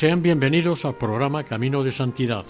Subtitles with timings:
[0.00, 2.46] Sean bienvenidos al programa Camino de Santidad,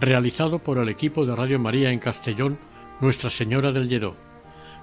[0.00, 2.58] realizado por el equipo de Radio María en Castellón,
[3.00, 4.16] Nuestra Señora del Lledó.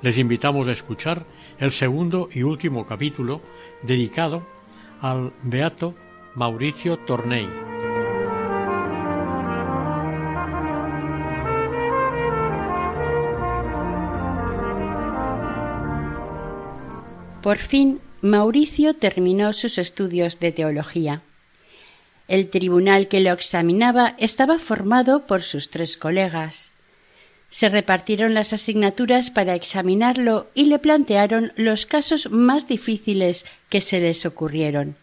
[0.02, 1.28] Les invitamos a escuchar
[1.60, 3.40] el segundo y último capítulo
[3.84, 4.42] dedicado
[5.00, 5.94] al beato
[6.34, 7.48] Mauricio Tornei.
[17.44, 21.22] Por fin, Mauricio terminó sus estudios de teología.
[22.28, 26.72] El tribunal que lo examinaba estaba formado por sus tres colegas.
[27.50, 34.02] Se repartieron las asignaturas para examinarlo y le plantearon los casos más difíciles que se
[34.02, 34.96] les ocurrieron.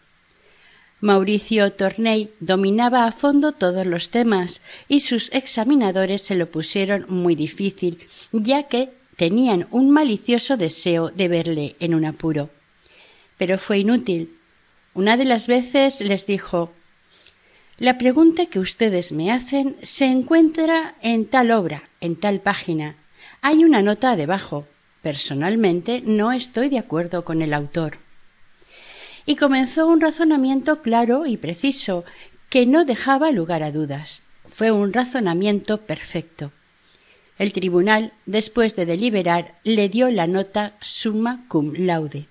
[1.01, 7.35] Mauricio Torney dominaba a fondo todos los temas y sus examinadores se lo pusieron muy
[7.35, 7.99] difícil,
[8.31, 12.49] ya que tenían un malicioso deseo de verle en un apuro.
[13.37, 14.35] Pero fue inútil.
[14.93, 16.71] Una de las veces les dijo
[17.77, 22.95] la pregunta que ustedes me hacen se encuentra en tal obra, en tal página.
[23.41, 24.65] Hay una nota debajo.
[25.01, 27.97] Personalmente no estoy de acuerdo con el autor.
[29.25, 32.05] Y comenzó un razonamiento claro y preciso,
[32.49, 34.23] que no dejaba lugar a dudas.
[34.49, 36.51] Fue un razonamiento perfecto.
[37.37, 42.27] El tribunal, después de deliberar, le dio la nota summa cum laude.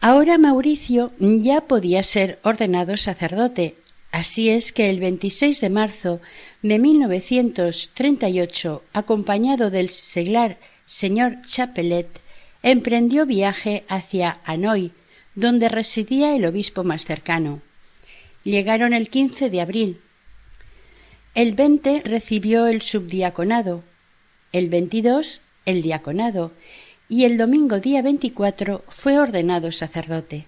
[0.00, 3.76] Ahora Mauricio ya podía ser ordenado sacerdote
[4.14, 6.20] Así es que el 26 de marzo
[6.62, 12.06] de 1938, acompañado del seglar señor Chapelet,
[12.62, 14.92] emprendió viaje hacia Hanoi,
[15.34, 17.60] donde residía el obispo más cercano.
[18.44, 19.98] Llegaron el 15 de abril.
[21.34, 23.82] El 20 recibió el subdiaconado,
[24.52, 26.52] el 22 el diaconado
[27.08, 30.44] y el domingo día 24 fue ordenado sacerdote.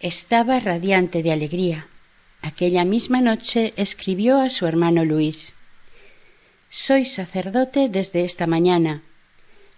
[0.00, 1.86] Estaba radiante de alegría.
[2.48, 5.52] Aquella misma noche escribió a su hermano Luis
[6.70, 9.02] Soy sacerdote desde esta mañana.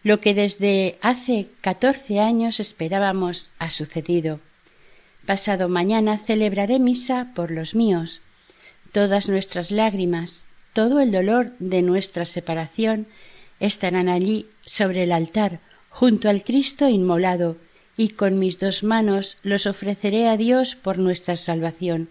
[0.04, 4.38] Lo que desde hace catorce años esperábamos ha sucedido.
[5.26, 8.20] Pasado mañana celebraré misa por los míos.
[8.92, 13.08] Todas nuestras lágrimas, todo el dolor de nuestra separación
[13.58, 15.58] estarán allí sobre el altar,
[15.88, 17.56] junto al Cristo inmolado,
[17.96, 22.08] y con mis dos manos los ofreceré a Dios por nuestra salvación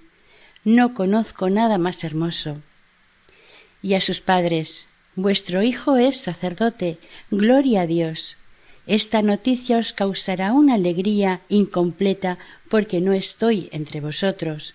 [0.64, 2.58] no conozco nada más hermoso.
[3.82, 6.98] Y a sus padres, vuestro hijo es sacerdote,
[7.32, 8.36] gloria a Dios.
[8.88, 12.38] Esta noticia os causará una alegría incompleta
[12.70, 14.74] porque no estoy entre vosotros.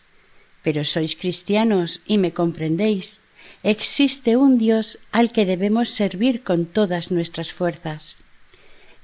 [0.63, 3.21] Pero sois cristianos y me comprendéis.
[3.63, 8.17] Existe un Dios al que debemos servir con todas nuestras fuerzas.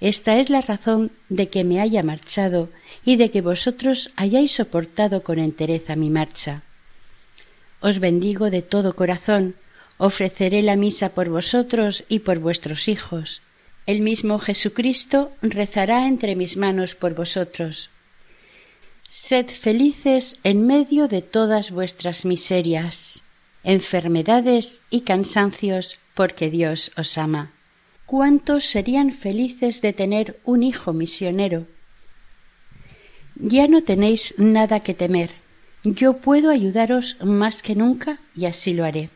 [0.01, 2.71] Esta es la razón de que me haya marchado
[3.05, 6.63] y de que vosotros hayáis soportado con entereza mi marcha.
[7.81, 9.55] Os bendigo de todo corazón,
[9.97, 13.41] ofreceré la misa por vosotros y por vuestros hijos.
[13.87, 17.89] El mismo Jesucristo rezará entre mis manos por vosotros.
[19.09, 23.23] Sed felices en medio de todas vuestras miserias,
[23.65, 27.51] enfermedades y cansancios, porque Dios os ama.
[28.05, 31.67] ¿Cuántos serían felices de tener un hijo misionero?
[33.37, 35.31] Ya no tenéis nada que temer
[35.85, 39.11] yo puedo ayudaros más que nunca y así lo haré.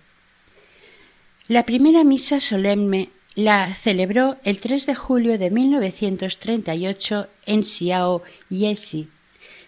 [1.46, 9.08] La primera misa solemne la celebró el 3 de julio de 1938 en Siao Yesi,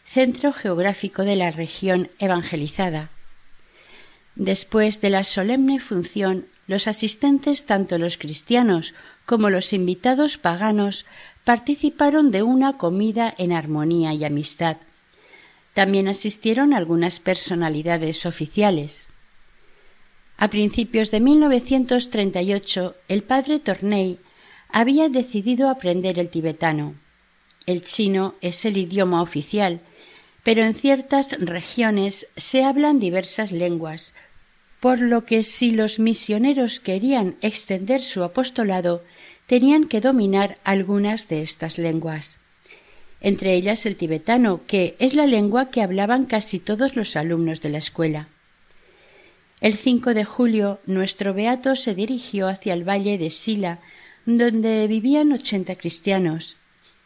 [0.06, 3.10] centro geográfico de la región evangelizada.
[4.36, 8.94] Después de la solemne función, los asistentes, tanto los cristianos
[9.24, 11.04] como los invitados paganos,
[11.44, 14.76] participaron de una comida en armonía y amistad,
[15.76, 19.08] también asistieron algunas personalidades oficiales.
[20.38, 24.18] A principios de 1938, el padre Tornei
[24.70, 26.94] había decidido aprender el tibetano.
[27.66, 29.80] El chino es el idioma oficial,
[30.42, 34.14] pero en ciertas regiones se hablan diversas lenguas,
[34.80, 39.04] por lo que si los misioneros querían extender su apostolado,
[39.44, 42.38] tenían que dominar algunas de estas lenguas.
[43.20, 47.70] Entre ellas el tibetano, que es la lengua que hablaban casi todos los alumnos de
[47.70, 48.28] la escuela.
[49.60, 53.78] El 5 de julio nuestro beato se dirigió hacia el valle de Sila,
[54.26, 56.56] donde vivían ochenta cristianos.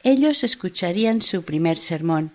[0.03, 2.33] Ellos escucharían su primer sermón.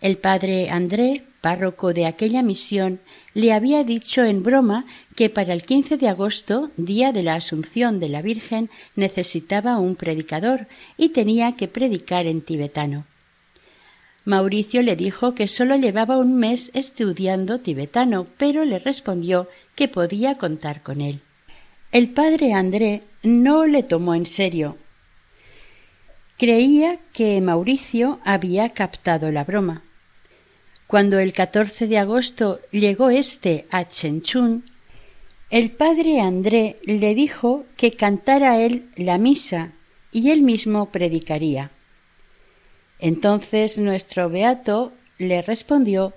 [0.00, 3.00] El padre André, párroco de aquella misión,
[3.34, 8.00] le había dicho en broma que para el 15 de agosto, día de la Asunción
[8.00, 13.04] de la Virgen, necesitaba un predicador y tenía que predicar en tibetano.
[14.24, 20.36] Mauricio le dijo que sólo llevaba un mes estudiando tibetano, pero le respondió que podía
[20.36, 21.20] contar con él.
[21.92, 24.78] El padre André no le tomó en serio.
[26.38, 29.82] Creía que Mauricio había captado la broma.
[30.94, 34.62] Cuando el 14 de agosto llegó éste a Chenchun,
[35.50, 39.72] el padre André le dijo que cantara él la misa
[40.12, 41.72] y él mismo predicaría.
[43.00, 46.12] Entonces nuestro beato le respondió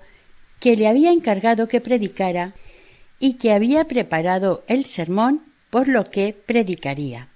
[0.60, 2.54] que le había encargado que predicara
[3.18, 5.42] y que había preparado el sermón
[5.72, 7.30] por lo que predicaría.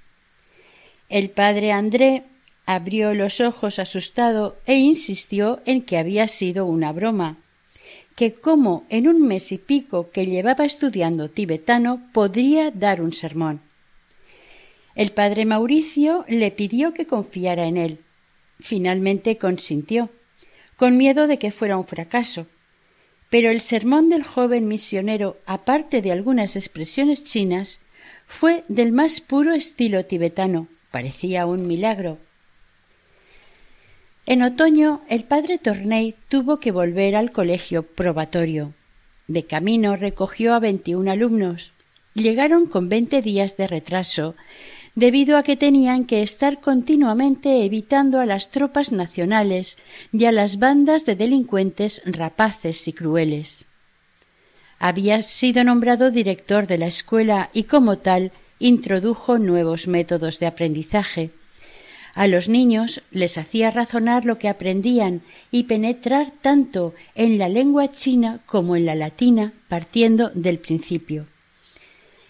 [1.09, 2.21] El padre André
[2.65, 7.37] abrió los ojos asustado e insistió en que había sido una broma,
[8.15, 13.61] que como en un mes y pico que llevaba estudiando tibetano podría dar un sermón.
[14.95, 17.99] El padre Mauricio le pidió que confiara en él.
[18.59, 20.09] Finalmente consintió,
[20.75, 22.47] con miedo de que fuera un fracaso.
[23.29, 27.79] Pero el sermón del joven misionero, aparte de algunas expresiones chinas,
[28.27, 30.67] fue del más puro estilo tibetano.
[30.91, 32.17] Parecía un milagro.
[34.31, 38.73] En otoño el padre Torney tuvo que volver al colegio probatorio.
[39.27, 41.73] De camino recogió a veintiún alumnos.
[42.13, 44.35] Llegaron con veinte días de retraso,
[44.95, 49.77] debido a que tenían que estar continuamente evitando a las tropas nacionales
[50.13, 53.65] y a las bandas de delincuentes rapaces y crueles.
[54.79, 61.31] Había sido nombrado director de la escuela y como tal introdujo nuevos métodos de aprendizaje
[62.13, 67.91] a los niños les hacía razonar lo que aprendían y penetrar tanto en la lengua
[67.91, 71.27] china como en la latina, partiendo del principio.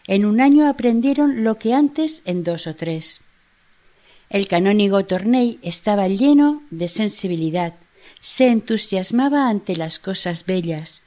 [0.07, 3.21] En un año aprendieron lo que antes en dos o tres.
[4.29, 7.73] El canónigo Torney estaba lleno de sensibilidad,
[8.19, 11.01] se entusiasmaba ante las cosas bellas,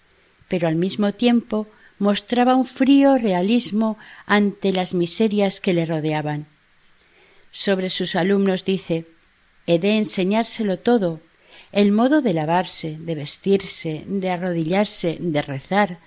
[0.48, 1.66] pero al mismo tiempo
[1.98, 3.96] mostraba un frío realismo
[4.26, 6.46] ante las miserias que le rodeaban
[7.54, 9.06] sobre sus alumnos dice
[9.66, 11.20] He de enseñárselo todo,
[11.72, 15.98] el modo de lavarse, de vestirse, de arrodillarse, de rezar.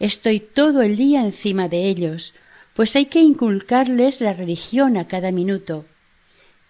[0.00, 2.34] Estoy todo el día encima de ellos,
[2.74, 5.86] pues hay que inculcarles la religión a cada minuto.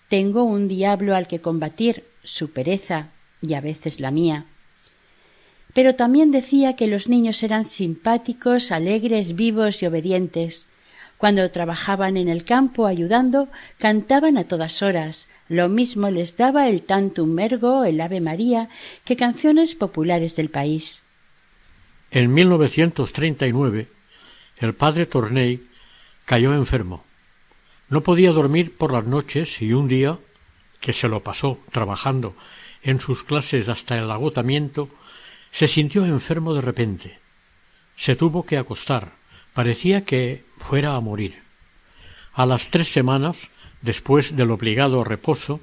[0.09, 3.09] Tengo un diablo al que combatir, su pereza
[3.41, 4.45] y a veces la mía.
[5.73, 10.67] Pero también decía que los niños eran simpáticos, alegres, vivos y obedientes,
[11.21, 15.29] cuando trabajaban en el campo ayudando, cantaban a todas horas.
[15.51, 18.71] Lo mismo les daba el tantum ergo, el Ave María,
[19.05, 21.03] que canciones populares del país.
[22.11, 23.89] En 1939,
[24.61, 25.63] el padre Torney
[26.25, 27.05] cayó enfermo.
[27.91, 30.17] No podía dormir por las noches y un día,
[30.81, 32.35] que se lo pasó trabajando
[32.83, 34.89] en sus clases hasta el agotamiento,
[35.53, 37.19] se sintió enfermo de repente.
[37.95, 39.20] Se tuvo que acostar
[39.55, 41.43] Parecía que fuera a morir.
[42.33, 43.51] A las tres semanas,
[43.83, 45.61] después del obligado reposo,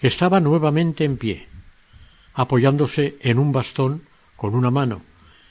[0.00, 1.48] estaba nuevamente en pie,
[2.34, 4.02] apoyándose en un bastón
[4.36, 5.02] con una mano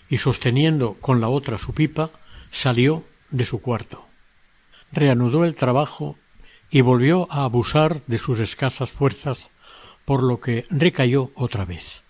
[0.09, 2.12] y sosteniendo con la otra su pipa,
[2.51, 4.05] salió de su cuarto.
[4.91, 6.17] Reanudó el trabajo
[6.69, 9.50] y volvió a abusar de sus escasas fuerzas,
[10.05, 12.01] por lo que recayó otra vez.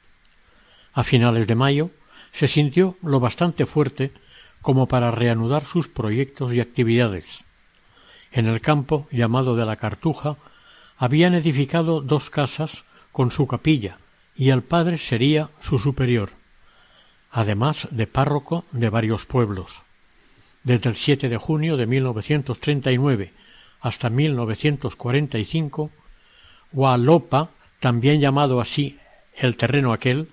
[0.93, 1.89] A finales de mayo
[2.31, 4.11] se sintió lo bastante fuerte
[4.67, 7.45] como para reanudar sus proyectos y actividades.
[8.33, 10.36] En el campo llamado de la Cartuja
[10.97, 12.83] habían edificado dos casas
[13.13, 13.97] con su capilla
[14.36, 16.31] y el padre sería su superior,
[17.31, 19.83] además de párroco de varios pueblos.
[20.65, 23.31] Desde el 7 de junio de 1939
[23.79, 25.91] hasta 1945,
[26.74, 29.00] Hualopa, también llamado así
[29.33, 30.27] el terreno aquel,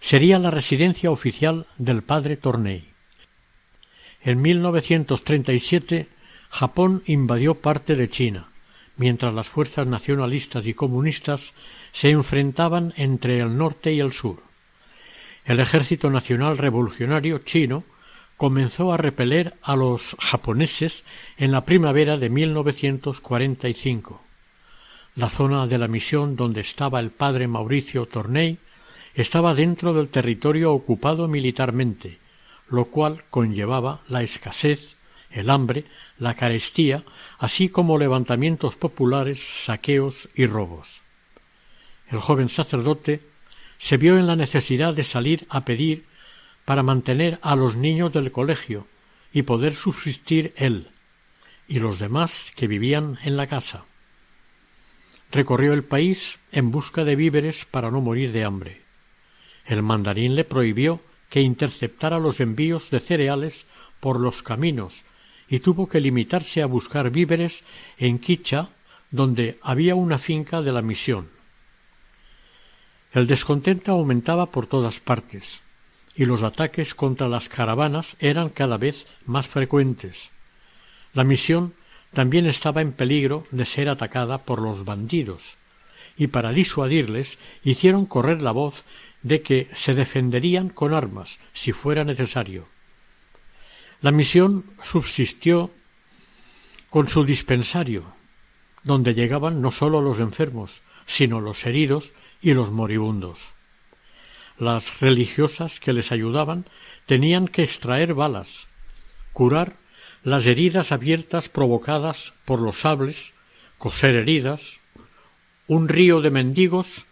[0.00, 2.89] sería la residencia oficial del padre Torney.
[4.22, 6.06] En 1937
[6.50, 8.48] Japón invadió parte de China,
[8.96, 11.54] mientras las fuerzas nacionalistas y comunistas
[11.92, 14.42] se enfrentaban entre el norte y el sur.
[15.46, 17.82] el Ejército Nacional Revolucionario chino
[18.36, 21.04] comenzó a repeler a los japoneses
[21.38, 24.22] en la primavera de 1945.
[25.16, 28.58] La zona de la misión donde estaba el padre Mauricio Torney
[29.14, 32.19] estaba dentro del territorio ocupado militarmente,
[32.70, 34.96] lo cual conllevaba la escasez,
[35.30, 35.84] el hambre,
[36.18, 37.04] la carestía,
[37.38, 41.02] así como levantamientos populares, saqueos y robos.
[42.10, 43.20] El joven sacerdote
[43.78, 46.04] se vio en la necesidad de salir a pedir
[46.64, 48.86] para mantener a los niños del colegio
[49.32, 50.88] y poder subsistir él
[51.68, 53.84] y los demás que vivían en la casa.
[55.30, 58.80] Recorrió el país en busca de víveres para no morir de hambre.
[59.64, 61.00] El mandarín le prohibió
[61.30, 63.64] que interceptara los envíos de cereales
[64.00, 65.04] por los caminos
[65.48, 67.64] y tuvo que limitarse a buscar víveres
[67.98, 68.68] en Quicha,
[69.10, 71.28] donde había una finca de la misión.
[73.12, 75.60] El descontento aumentaba por todas partes
[76.14, 80.30] y los ataques contra las caravanas eran cada vez más frecuentes.
[81.14, 81.74] La misión
[82.12, 85.56] también estaba en peligro de ser atacada por los bandidos,
[86.16, 88.84] y para disuadirles hicieron correr la voz
[89.22, 92.66] de que se defenderían con armas si fuera necesario.
[94.00, 95.70] La misión subsistió
[96.88, 98.04] con su dispensario,
[98.82, 103.52] donde llegaban no sólo los enfermos, sino los heridos y los moribundos.
[104.58, 106.66] Las religiosas que les ayudaban
[107.06, 108.66] tenían que extraer balas,
[109.32, 109.74] curar
[110.22, 113.32] las heridas abiertas provocadas por los sables,
[113.78, 114.80] coser heridas.
[115.66, 117.06] Un río de mendigos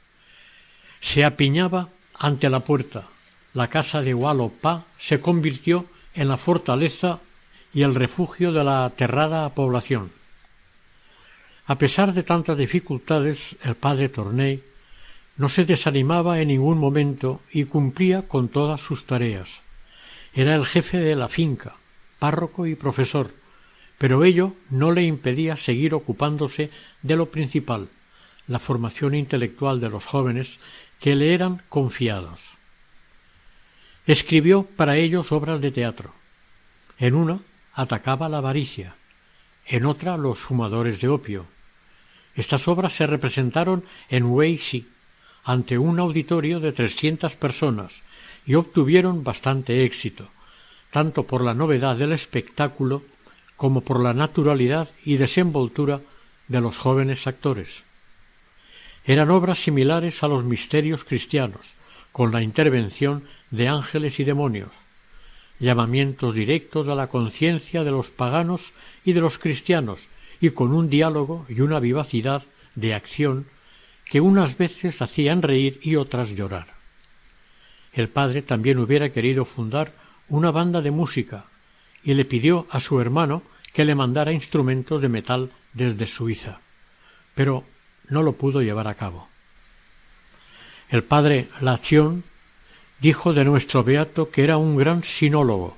[1.00, 1.88] se apiñaba
[2.18, 3.04] ante la puerta.
[3.54, 4.14] La casa de
[4.60, 7.20] Pa se convirtió en la fortaleza
[7.72, 10.10] y el refugio de la aterrada población.
[11.66, 14.62] A pesar de tantas dificultades, el padre Torney
[15.36, 19.60] no se desanimaba en ningún momento y cumplía con todas sus tareas.
[20.34, 21.76] Era el jefe de la finca,
[22.18, 23.32] párroco y profesor,
[23.98, 26.70] pero ello no le impedía seguir ocupándose
[27.02, 27.88] de lo principal,
[28.46, 30.58] la formación intelectual de los jóvenes
[31.00, 32.56] que le eran confiados.
[34.06, 36.12] Escribió para ellos obras de teatro.
[36.98, 37.40] En una
[37.74, 38.94] atacaba la avaricia,
[39.66, 41.46] en otra los fumadores de opio.
[42.34, 44.88] Estas obras se representaron en Weishi
[45.44, 48.02] ante un auditorio de trescientas personas
[48.46, 50.30] y obtuvieron bastante éxito
[50.90, 53.02] tanto por la novedad del espectáculo
[53.56, 56.00] como por la naturalidad y desenvoltura
[56.46, 57.84] de los jóvenes actores.
[59.04, 61.74] Eran obras similares a los misterios cristianos,
[62.12, 64.70] con la intervención de ángeles y demonios,
[65.60, 68.72] llamamientos directos a la conciencia de los paganos
[69.04, 70.08] y de los cristianos,
[70.40, 72.42] y con un diálogo y una vivacidad
[72.74, 73.46] de acción
[74.04, 76.66] que unas veces hacían reír y otras llorar.
[77.92, 79.92] El padre también hubiera querido fundar
[80.28, 81.44] una banda de música
[82.04, 86.60] y le pidió a su hermano que le mandara instrumentos de metal desde Suiza,
[87.34, 87.64] pero
[88.08, 89.28] no lo pudo llevar a cabo.
[90.90, 92.24] El padre Lación
[93.00, 95.76] dijo de nuestro beato que era un gran sinólogo,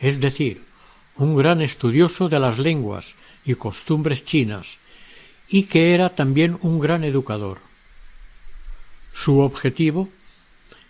[0.00, 0.62] es decir,
[1.16, 4.78] un gran estudioso de las lenguas y costumbres chinas,
[5.48, 7.58] y que era también un gran educador.
[9.12, 10.08] Su objetivo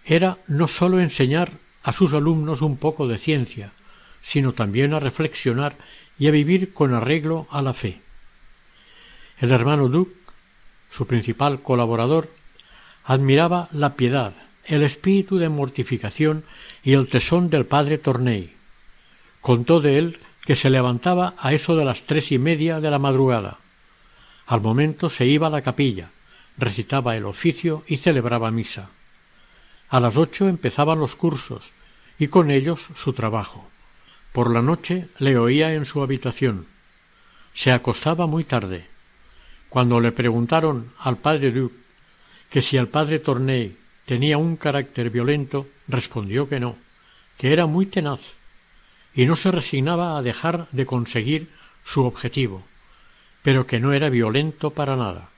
[0.04, 1.52] era no sólo enseñar
[1.82, 3.72] a sus alumnos un poco de ciencia,
[4.22, 5.76] sino también a reflexionar
[6.18, 8.00] y a vivir con arreglo a la fe.
[9.38, 10.08] El hermano Duc,
[10.94, 12.30] su principal colaborador,
[13.04, 14.32] admiraba la piedad,
[14.64, 16.44] el espíritu de mortificación
[16.84, 18.54] y el tesón del padre Torney.
[19.40, 23.00] Contó de él que se levantaba a eso de las tres y media de la
[23.00, 23.58] madrugada.
[24.46, 26.10] Al momento se iba a la capilla,
[26.58, 28.88] recitaba el oficio y celebraba misa.
[29.88, 31.72] A las ocho empezaban los cursos
[32.20, 33.68] y con ellos su trabajo.
[34.32, 36.66] Por la noche le oía en su habitación.
[37.52, 38.93] Se acostaba muy tarde.
[39.74, 41.72] Cuando le preguntaron al padre Duc
[42.48, 43.76] que si el padre Torney
[44.06, 46.76] tenía un carácter violento, respondió que no,
[47.38, 48.20] que era muy tenaz
[49.16, 51.48] y no se resignaba a dejar de conseguir
[51.84, 52.62] su objetivo,
[53.42, 55.30] pero que no era violento para nada.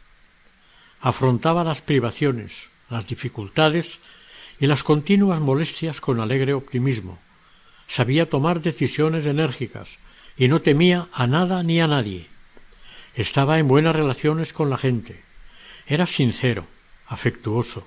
[1.01, 4.01] Afrontaba las privaciones, las dificultades
[4.61, 7.19] y las continuas molestias con alegre optimismo.
[7.87, 9.97] Sabía tomar decisiones enérgicas
[10.37, 12.36] y no temía a nada ni a nadie.
[13.17, 15.23] Estaba en buenas relaciones con la gente.
[15.87, 16.67] Era sincero,
[17.09, 17.87] afectuoso,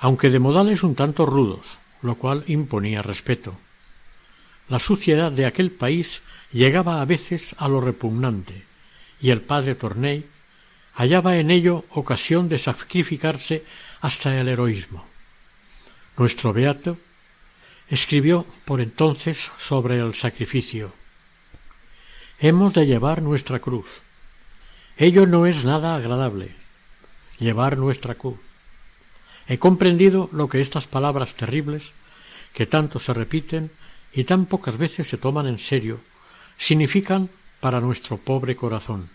[0.00, 3.56] aunque de modales un tanto rudos, lo cual imponía respeto.
[4.68, 8.64] La suciedad de aquel país llegaba a veces a lo repugnante,
[9.20, 10.26] y el padre Torney
[10.94, 13.64] hallaba en ello ocasión de sacrificarse
[14.00, 15.06] hasta el heroísmo.
[16.16, 16.98] nuestro beato,
[17.88, 20.92] escribió por entonces sobre el sacrificio.
[22.38, 23.86] Hemos de llevar nuestra cruz.
[25.00, 26.50] Ello no es nada agradable,
[27.38, 28.38] llevar nuestra cruz.
[29.48, 31.92] He comprendido lo que estas palabras terribles,
[32.52, 33.70] que tanto se repiten
[34.12, 36.00] y tan pocas veces se toman en serio,
[36.58, 37.30] significan
[37.60, 39.08] para nuestro pobre corazón.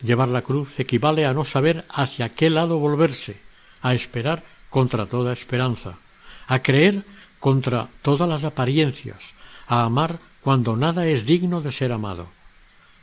[0.00, 3.36] Llevar la cruz equivale a no saber hacia qué lado volverse,
[3.82, 5.98] a esperar contra toda esperanza,
[6.46, 7.04] a creer
[7.38, 9.34] contra todas las apariencias,
[9.66, 12.28] a amar cuando nada es digno de ser amado.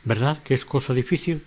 [0.02, 1.44] ¿Verdad que es cosa difícil?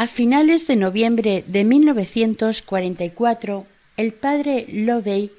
[0.00, 3.66] A finales de noviembre de 1944,
[3.98, 5.30] el padre Lovey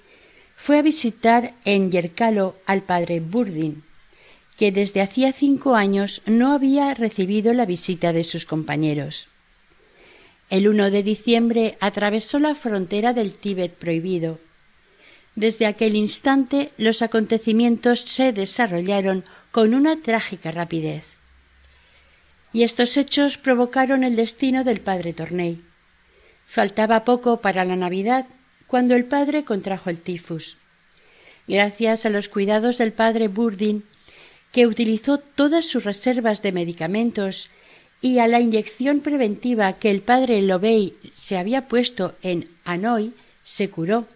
[0.55, 3.81] fue a visitar en Yerkalo al padre Burdin,
[4.59, 9.29] que desde hacía cinco años no había recibido la visita de sus compañeros.
[10.51, 14.37] El 1 de diciembre atravesó la frontera del Tíbet prohibido.
[15.33, 21.10] Desde aquel instante los acontecimientos se desarrollaron con una trágica rapidez.
[22.53, 25.61] Y estos hechos provocaron el destino del padre Torney.
[26.47, 28.25] Faltaba poco para la Navidad
[28.67, 30.57] cuando el padre contrajo el tifus.
[31.47, 33.83] Gracias a los cuidados del padre Burdin,
[34.51, 37.49] que utilizó todas sus reservas de medicamentos
[38.01, 43.69] y a la inyección preventiva que el padre Lobey se había puesto en Hanoi, se
[43.69, 44.07] curó.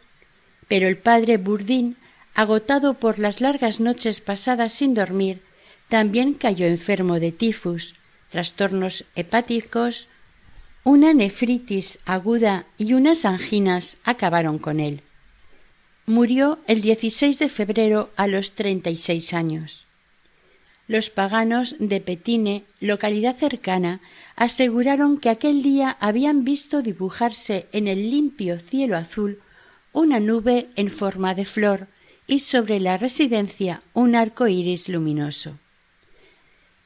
[0.67, 1.95] Pero el padre Burdin,
[2.33, 5.41] agotado por las largas noches pasadas sin dormir,
[5.87, 7.93] también cayó enfermo de tifus,
[8.35, 10.09] trastornos hepáticos,
[10.83, 15.03] una nefritis aguda y unas anginas acabaron con él.
[16.05, 19.85] Murió el 16 de febrero a los treinta y seis años.
[20.89, 24.01] Los paganos de Petine, localidad cercana,
[24.35, 29.39] aseguraron que aquel día habían visto dibujarse en el limpio cielo azul
[29.93, 31.87] una nube en forma de flor
[32.27, 35.57] y sobre la residencia un arco iris luminoso.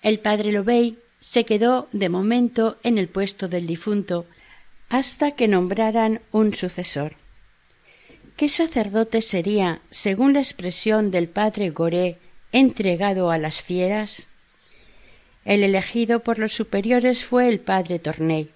[0.04, 4.26] El padre Lobey se quedó de momento en el puesto del difunto
[4.90, 7.16] hasta que nombraran un sucesor.
[8.36, 12.18] ¿Qué sacerdote sería, según la expresión del padre Goré,
[12.52, 14.28] entregado a las fieras?
[15.46, 18.50] El elegido por los superiores fue el padre Torney.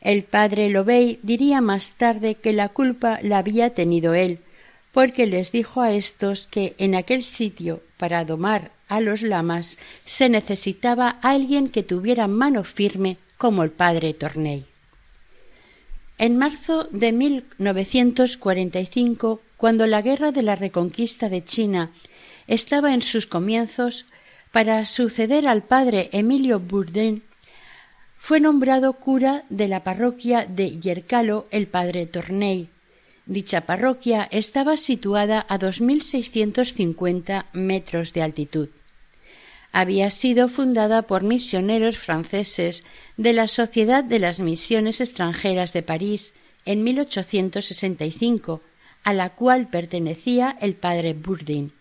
[0.00, 4.40] El padre Lobey diría más tarde que la culpa la había tenido él,
[4.98, 10.28] porque les dijo a estos que en aquel sitio, para domar a los lamas, se
[10.28, 14.66] necesitaba alguien que tuviera mano firme como el padre Torney.
[16.18, 21.92] En marzo de 1945, cuando la guerra de la reconquista de China
[22.48, 24.04] estaba en sus comienzos,
[24.50, 27.22] para suceder al padre Emilio Bourdain,
[28.16, 32.68] fue nombrado cura de la parroquia de Yercalo el padre Torney.
[33.28, 38.70] Dicha parroquia estaba situada a 2.650 metros de altitud.
[39.70, 42.84] Había sido fundada por misioneros franceses
[43.18, 46.32] de la Sociedad de las Misiones Extranjeras de París
[46.64, 48.62] en 1865,
[49.04, 51.72] a la cual pertenecía el padre Bourdin.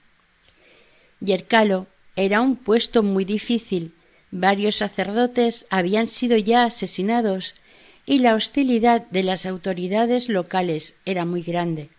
[1.22, 3.94] Yercalo era un puesto muy difícil,
[4.32, 7.56] varios sacerdotes habían sido ya asesinados
[8.08, 11.89] y la hostilidad de las autoridades locales era muy grande.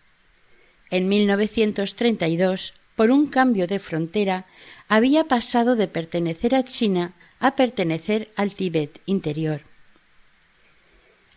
[0.90, 4.47] En 1932, por un cambio de frontera,
[4.88, 9.61] había pasado de pertenecer a China a pertenecer al Tíbet interior.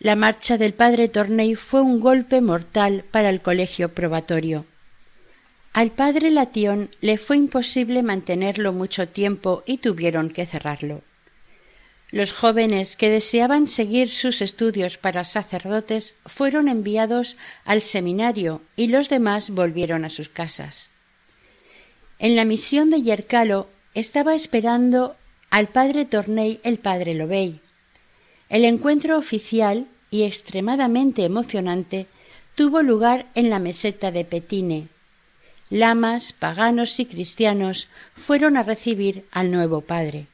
[0.00, 4.64] La marcha del padre Torney fue un golpe mortal para el colegio probatorio.
[5.74, 11.02] Al padre Latión le fue imposible mantenerlo mucho tiempo y tuvieron que cerrarlo.
[12.12, 19.08] Los jóvenes que deseaban seguir sus estudios para sacerdotes fueron enviados al seminario y los
[19.08, 20.90] demás volvieron a sus casas.
[22.18, 25.16] En la misión de Yercalo estaba esperando
[25.48, 27.60] al padre Torney el padre Lobey.
[28.50, 32.06] El encuentro oficial y extremadamente emocionante
[32.54, 34.88] tuvo lugar en la meseta de Petine,
[35.70, 40.26] lamas, paganos y cristianos fueron a recibir al nuevo padre.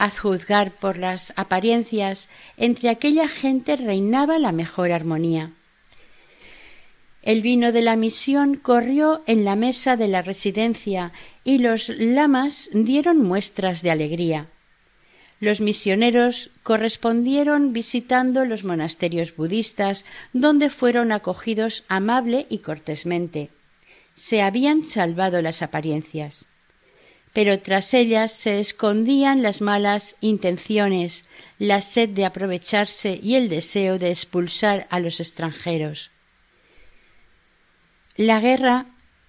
[0.00, 5.50] A juzgar por las apariencias, entre aquella gente reinaba la mejor armonía.
[7.22, 11.12] El vino de la misión corrió en la mesa de la residencia
[11.44, 14.46] y los lamas dieron muestras de alegría.
[15.38, 23.50] Los misioneros correspondieron visitando los monasterios budistas, donde fueron acogidos amable y cortésmente
[24.20, 26.46] se habían salvado las apariencias.
[27.32, 31.24] Pero tras ellas se escondían las malas intenciones,
[31.58, 36.10] la sed de aprovecharse y el deseo de expulsar a los extranjeros.
[38.16, 38.86] La guerra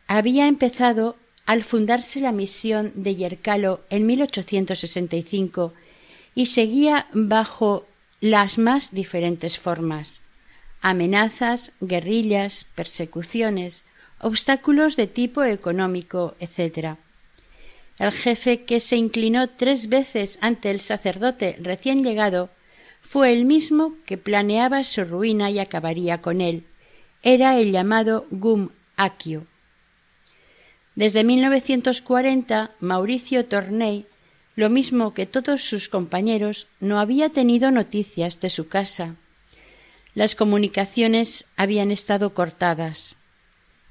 [0.07, 5.73] había empezado al fundarse la misión de Yercalo en 1865
[6.33, 7.87] y seguía bajo
[8.19, 10.21] las más diferentes formas
[10.81, 13.83] amenazas, guerrillas, persecuciones,
[14.19, 16.97] obstáculos de tipo económico, etc.
[18.01, 22.49] El jefe que se inclinó tres veces ante el sacerdote recién llegado
[22.99, 26.63] fue el mismo que planeaba su ruina y acabaría con él.
[27.21, 29.45] Era el llamado Gum Akio.
[30.95, 34.07] Desde 1940, Mauricio Torney,
[34.55, 39.15] lo mismo que todos sus compañeros, no había tenido noticias de su casa.
[40.15, 43.15] Las comunicaciones habían estado cortadas.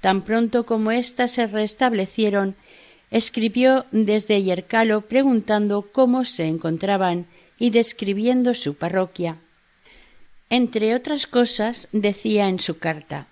[0.00, 2.56] Tan pronto como éstas se restablecieron,
[3.10, 7.26] escribió desde Yercalo preguntando cómo se encontraban
[7.58, 9.38] y describiendo su parroquia.
[10.48, 13.28] Entre otras cosas, decía en su carta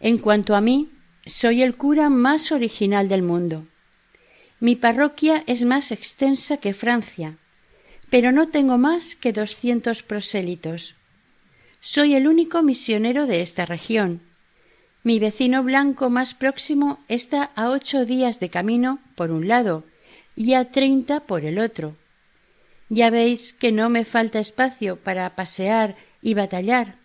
[0.00, 0.90] En cuanto a mí,
[1.24, 3.66] soy el cura más original del mundo.
[4.60, 7.38] Mi parroquia es más extensa que Francia,
[8.10, 10.94] pero no tengo más que doscientos prosélitos.
[11.80, 14.22] Soy el único misionero de esta región.
[15.06, 19.84] Mi vecino blanco más próximo está a ocho días de camino por un lado
[20.34, 21.94] y a treinta por el otro.
[22.88, 26.96] Ya veis que no me falta espacio para pasear y batallar.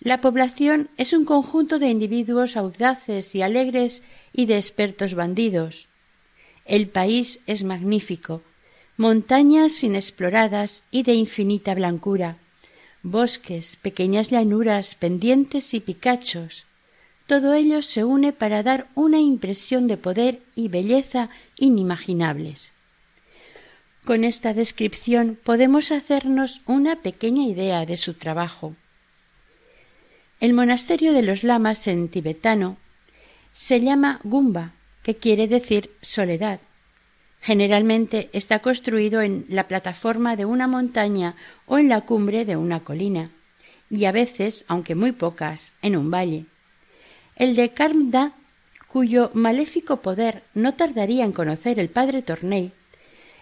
[0.00, 5.86] La población es un conjunto de individuos audaces y alegres y de expertos bandidos.
[6.64, 8.42] El país es magnífico,
[8.96, 12.38] montañas inexploradas y de infinita blancura,
[13.04, 16.65] bosques, pequeñas llanuras, pendientes y picachos.
[17.26, 22.72] Todo ello se une para dar una impresión de poder y belleza inimaginables.
[24.04, 28.76] Con esta descripción podemos hacernos una pequeña idea de su trabajo.
[30.38, 32.76] El monasterio de los lamas en tibetano
[33.52, 36.60] se llama Gumba, que quiere decir soledad.
[37.40, 41.34] Generalmente está construido en la plataforma de una montaña
[41.66, 43.30] o en la cumbre de una colina,
[43.90, 46.44] y a veces, aunque muy pocas, en un valle.
[47.36, 48.32] El de Karmda,
[48.88, 52.72] cuyo maléfico poder no tardaría en conocer el padre Tornei,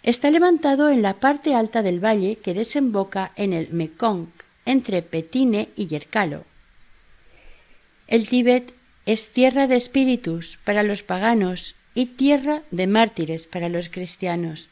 [0.02, 4.26] está levantado en la parte alta del valle que desemboca en el Mekong,
[4.66, 6.44] entre Petine y Yerkalo.
[8.09, 8.72] El Tíbet
[9.07, 14.68] es tierra de espíritus para los paganos y tierra de mártires para los cristianos.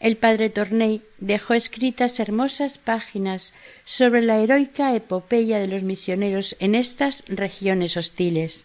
[0.00, 3.52] El padre Torney dejó escritas hermosas páginas
[3.84, 8.64] sobre la heroica epopeya de los misioneros en estas regiones hostiles.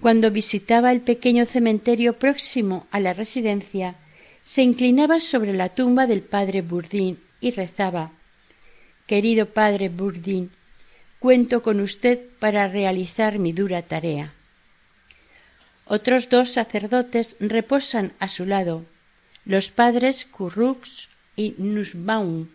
[0.00, 3.94] Cuando visitaba el pequeño cementerio próximo a la residencia,
[4.42, 8.10] se inclinaba sobre la tumba del padre Burdín y rezaba
[9.06, 10.50] Querido padre Burdín,
[11.18, 14.32] Cuento con usted para realizar mi dura tarea.
[15.84, 18.86] Otros dos sacerdotes reposan a su lado,
[19.44, 22.48] los padres Currux y Nussbaum.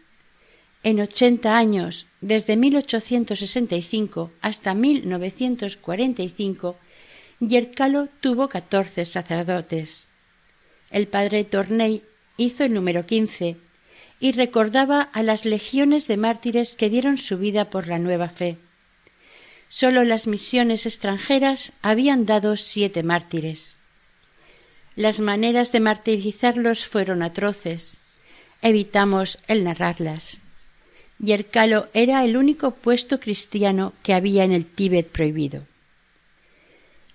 [0.84, 6.78] En ochenta años, desde 1865 hasta 1945,
[7.40, 10.08] Yercalo tuvo catorce sacerdotes.
[10.92, 12.04] El padre Torney
[12.38, 13.58] hizo el número quince
[14.20, 18.58] y recordaba a las legiones de mártires que dieron su vida por la nueva fe.
[19.68, 23.75] Sólo las misiones extranjeras habían dado siete mártires.
[24.96, 27.98] Las maneras de martirizarlos fueron atroces.
[28.62, 30.40] Evitamos el narrarlas.
[31.20, 35.64] Yerkalo era el único puesto cristiano que había en el Tíbet prohibido.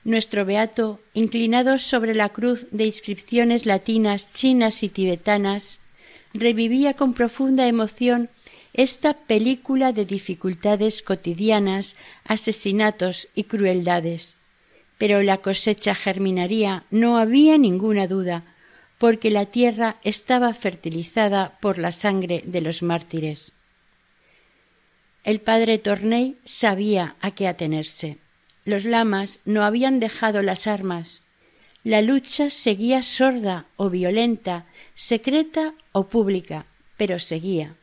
[0.04, 5.80] Nuestro beato, inclinado sobre la cruz de inscripciones latinas, chinas y tibetanas,
[6.32, 8.28] revivía con profunda emoción
[8.72, 14.36] esta película de dificultades cotidianas, asesinatos y crueldades.
[15.00, 18.44] Pero la cosecha germinaría, no había ninguna duda,
[18.98, 23.54] porque la tierra estaba fertilizada por la sangre de los mártires.
[25.24, 28.18] El padre Torney sabía a qué atenerse.
[28.66, 31.22] Los lamas no habían dejado las armas.
[31.82, 36.66] La lucha seguía sorda o violenta, secreta o pública,
[36.98, 37.74] pero seguía.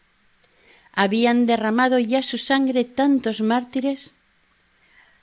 [0.93, 4.13] ¿Habían derramado ya su sangre tantos mártires?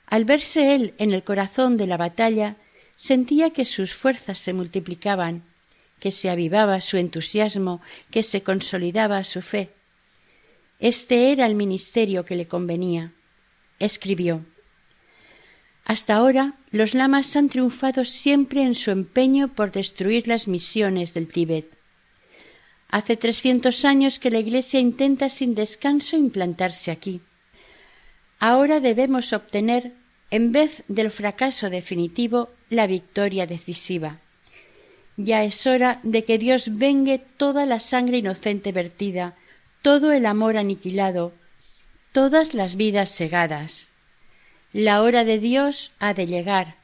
[0.07, 2.57] Al verse él en el corazón de la batalla,
[2.95, 5.43] sentía que sus fuerzas se multiplicaban,
[5.99, 9.69] que se avivaba su entusiasmo, que se consolidaba su fe.
[10.79, 13.13] Este era el ministerio que le convenía.
[13.79, 14.45] Escribió
[15.83, 21.27] Hasta ahora los lamas han triunfado siempre en su empeño por destruir las misiones del
[21.27, 21.77] Tíbet.
[22.89, 27.21] Hace trescientos años que la Iglesia intenta sin descanso implantarse aquí.
[28.39, 29.93] Ahora debemos obtener
[30.31, 34.19] en vez del fracaso definitivo, la victoria decisiva.
[35.17, 39.35] Ya es hora de que Dios vengue toda la sangre inocente vertida,
[39.81, 41.31] todo el amor aniquilado,
[42.11, 43.89] todas las vidas segadas.
[44.73, 46.75] La hora de Dios ha de llegar.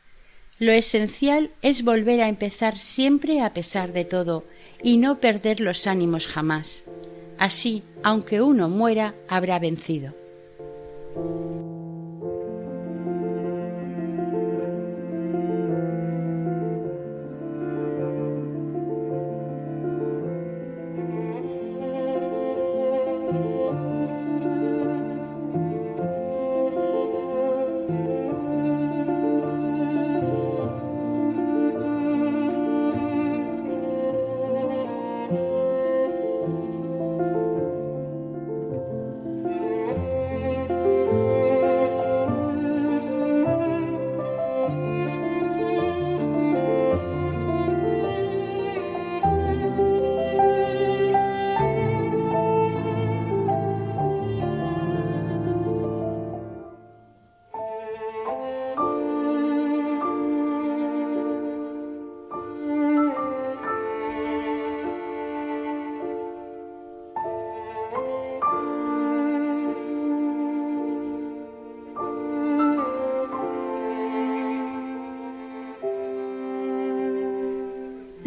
[0.60, 4.46] Lo esencial es volver a empezar siempre a pesar de todo
[4.82, 6.86] y no perder los ánimos jamás.
[7.38, 10.21] Así, aunque uno muera, habrá vencido.
[11.14, 11.71] Thank you.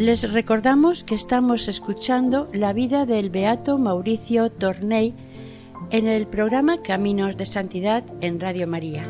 [0.04, 5.14] Les recordamos que estamos escuchando la vida del beato Mauricio Tornei
[5.90, 9.08] en el programa Caminos de Santidad en Radio María.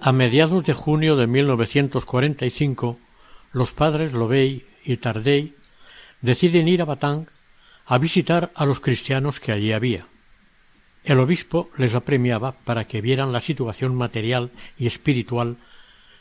[0.00, 2.96] A mediados de junio de 1945,
[3.58, 5.54] los padres Lobey y Tardey
[6.22, 7.26] deciden ir a Batang
[7.86, 10.06] a visitar a los cristianos que allí había.
[11.04, 15.56] El obispo les apremiaba para que vieran la situación material y espiritual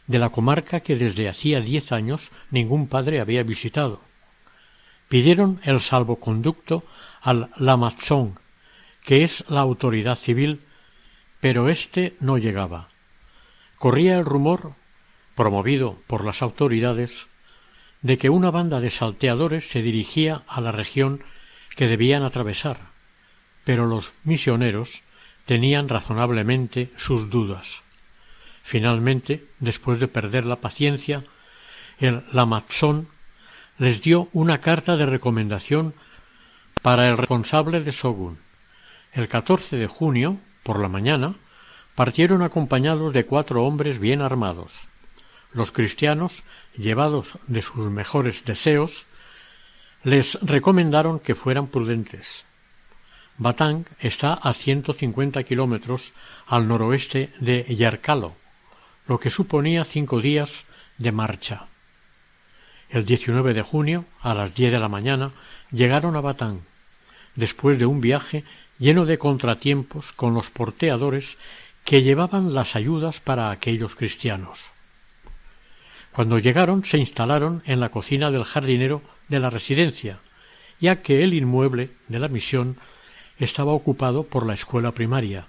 [0.08, 4.02] de la comarca que desde hacía diez años ningún padre había visitado.
[5.10, 6.84] Pidieron el salvoconducto
[7.22, 8.40] al Lamazón,
[9.04, 10.62] que es la autoridad civil,
[11.40, 12.90] pero éste no llegaba.
[13.78, 14.74] Corría el rumor
[15.38, 17.28] promovido por las autoridades,
[18.02, 21.22] de que una banda de salteadores se dirigía a la región
[21.76, 22.78] que debían atravesar,
[23.64, 25.04] pero los misioneros
[25.46, 27.84] tenían razonablemente sus dudas.
[28.64, 31.24] Finalmente, después de perder la paciencia,
[32.00, 33.08] el Lamazón
[33.78, 35.94] les dio una carta de recomendación
[36.82, 38.40] para el responsable de Sogun.
[39.14, 41.36] El 14 de junio, por la mañana,
[41.94, 44.88] partieron acompañados de cuatro hombres bien armados.
[45.54, 46.44] Los cristianos,
[46.78, 49.06] llevados de sus mejores deseos,
[50.04, 52.46] les recomendaron que fueran prudentes.
[53.38, 56.14] Batang está a ciento cincuenta kilómetros
[56.48, 58.36] al noroeste de Yarkalo,
[59.08, 60.66] lo que suponía cinco días
[60.98, 61.68] de marcha.
[62.90, 65.34] El 19 de junio, a las diez de la mañana,
[65.72, 66.62] llegaron a Batang,
[67.36, 68.44] después de un viaje
[68.80, 71.38] lleno de contratiempos con los porteadores
[71.84, 74.72] que llevaban las ayudas para aquellos cristianos.
[76.18, 80.18] Cuando llegaron se instalaron en la cocina del jardinero de la residencia,
[80.80, 82.76] ya que el inmueble de la misión
[83.38, 85.46] estaba ocupado por la escuela primaria.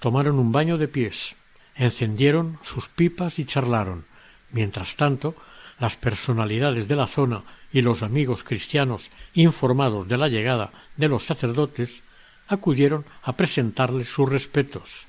[0.00, 1.36] Tomaron un baño de pies,
[1.76, 4.04] encendieron sus pipas y charlaron.
[4.50, 5.36] Mientras tanto,
[5.78, 11.24] las personalidades de la zona y los amigos cristianos informados de la llegada de los
[11.24, 12.02] sacerdotes
[12.48, 15.06] acudieron a presentarles sus respetos.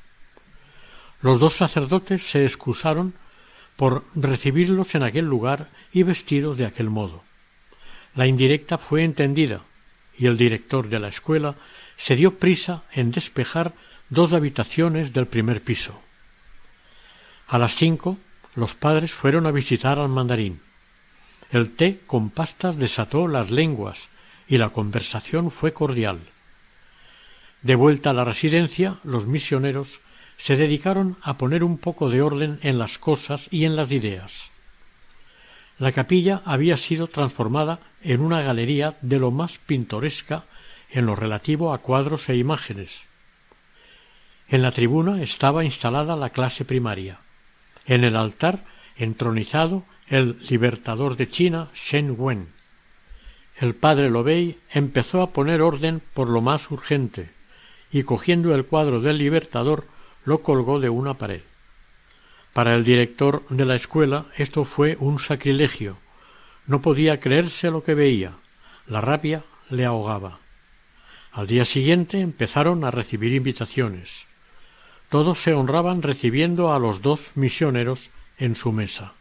[1.23, 3.15] Los dos sacerdotes se excusaron
[3.79, 7.23] por recibirlos en aquel lugar y vestidos de aquel modo.
[8.13, 9.61] La indirecta fue entendida,
[10.17, 11.55] y el director de la escuela
[11.95, 13.71] se dio prisa en despejar
[14.09, 15.97] dos habitaciones del primer piso.
[17.47, 18.17] A las cinco
[18.53, 20.59] los padres fueron a visitar al mandarín.
[21.49, 24.09] El té con pastas desató las lenguas
[24.49, 26.19] y la conversación fue cordial.
[27.61, 30.01] De vuelta a la residencia, los misioneros
[30.39, 34.49] se dedicaron a poner un poco de orden en las cosas y en las ideas.
[35.77, 40.45] La capilla había sido transformada en una galería de lo más pintoresca
[40.91, 43.03] en lo relativo a cuadros e imágenes.
[44.47, 47.19] En la tribuna estaba instalada la clase primaria.
[47.85, 48.59] En el altar
[48.95, 52.47] entronizado el libertador de China Shen Wen.
[53.57, 57.29] El padre Lobey empezó a poner orden por lo más urgente
[57.91, 59.85] y cogiendo el cuadro del libertador
[60.29, 61.41] lo colgó de una pared.
[62.53, 65.97] Para el director de la escuela esto fue un sacrilegio.
[66.67, 68.33] No podía creerse lo que veía.
[68.85, 70.37] La rabia le ahogaba.
[71.31, 74.25] Al día siguiente empezaron a recibir invitaciones.
[75.09, 79.13] Todos se honraban recibiendo a los dos misioneros en su mesa.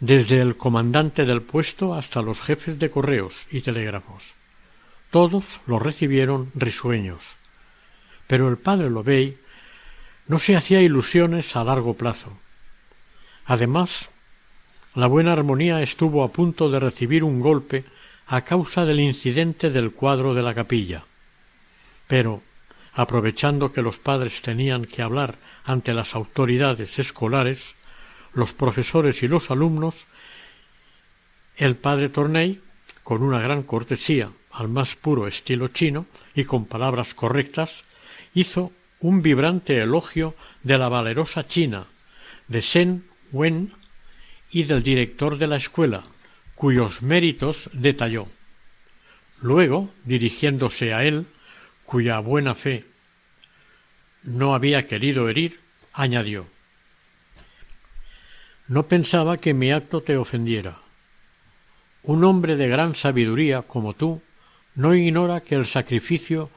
[0.00, 4.34] Desde el comandante del puesto hasta los jefes de correos y telégrafos.
[5.10, 7.39] Todos los recibieron risueños.
[8.30, 9.36] Pero el padre Lobey
[10.28, 12.38] no se hacía ilusiones a largo plazo.
[13.44, 14.08] Además,
[14.94, 17.82] la buena armonía estuvo a punto de recibir un golpe
[18.28, 21.02] a causa del incidente del cuadro de la capilla.
[22.06, 22.40] Pero,
[22.92, 27.74] aprovechando que los padres tenían que hablar ante las autoridades escolares,
[28.32, 30.04] los profesores y los alumnos,
[31.56, 32.60] el padre Torney,
[33.02, 37.82] con una gran cortesía, al más puro estilo chino y con palabras correctas,
[38.34, 41.86] hizo un vibrante elogio de la valerosa China,
[42.48, 43.72] de Shen Wen
[44.50, 46.04] y del director de la escuela,
[46.54, 48.28] cuyos méritos detalló.
[49.40, 51.26] Luego, dirigiéndose a él,
[51.86, 52.84] cuya buena fe
[54.22, 55.60] no había querido herir,
[55.92, 56.46] añadió
[58.68, 60.78] No pensaba que mi acto te ofendiera.
[62.02, 64.22] Un hombre de gran sabiduría como tú
[64.74, 66.50] no ignora que el sacrificio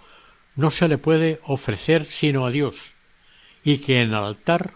[0.56, 2.94] no se le puede ofrecer sino a Dios,
[3.64, 4.72] y que en el altar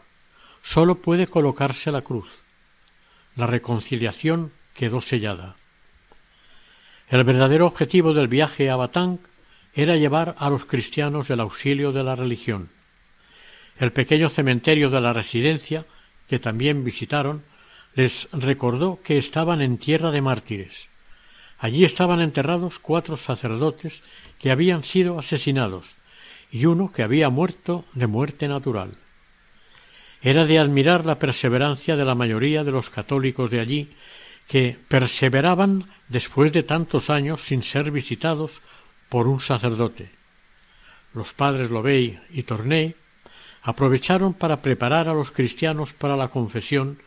[0.63, 2.29] sólo puede colocarse la cruz.
[3.35, 5.55] La reconciliación quedó sellada.
[7.09, 9.19] El verdadero objetivo del viaje a Batang
[9.73, 12.69] era llevar a los cristianos el auxilio de la religión.
[13.79, 15.85] El pequeño cementerio de la residencia,
[16.27, 17.43] que también visitaron,
[17.93, 20.87] les recordó que estaban en tierra de mártires.
[21.59, 24.03] Allí estaban enterrados cuatro sacerdotes
[24.39, 25.95] que habían sido asesinados
[26.51, 28.91] y uno que había muerto de muerte natural.
[30.21, 33.89] Era de admirar la perseverancia de la mayoría de los católicos de allí
[34.47, 38.61] que perseveraban después de tantos años sin ser visitados
[39.09, 40.09] por un sacerdote.
[41.13, 42.95] Los padres Lobey y Torney
[43.63, 46.99] aprovecharon para preparar a los cristianos para la confesión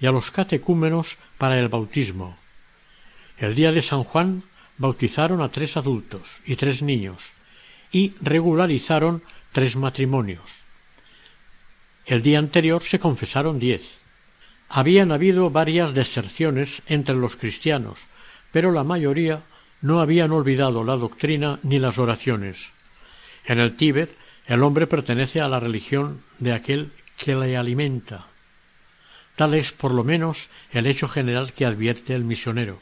[0.00, 2.39] y a los catecúmenos para el bautismo.
[3.40, 4.44] El día de San Juan
[4.78, 7.30] bautizaron a tres adultos y tres niños
[7.90, 10.62] y regularizaron tres matrimonios.
[12.06, 14.00] El día anterior se confesaron diez
[14.70, 18.06] habían habido varias deserciones entre los cristianos,
[18.52, 19.42] pero la mayoría
[19.82, 22.70] no habían olvidado la doctrina ni las oraciones.
[23.44, 28.26] En el Tíbet, el hombre pertenece a la religión de aquel que le alimenta.
[29.34, 32.78] Tal es, por lo menos, el hecho general que advierte el misionero.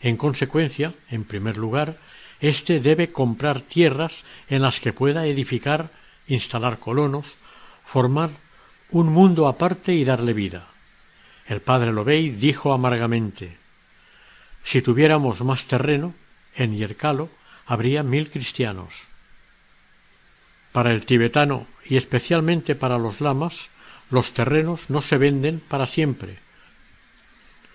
[0.00, 1.98] En consecuencia, en primer lugar,
[2.40, 5.90] éste debe comprar tierras en las que pueda edificar,
[6.26, 7.36] instalar colonos,
[7.84, 8.30] formar
[8.90, 10.66] un mundo aparte y darle vida.
[11.46, 13.56] El padre Lobey dijo amargamente
[14.64, 16.14] Si tuviéramos más terreno,
[16.54, 17.28] en Yerkalo
[17.66, 19.04] habría mil cristianos.
[20.72, 23.68] Para el tibetano y especialmente para los lamas,
[24.10, 26.38] los terrenos no se venden para siempre,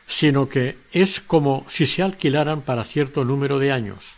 [0.07, 4.15] sino que es como si se alquilaran para cierto número de años.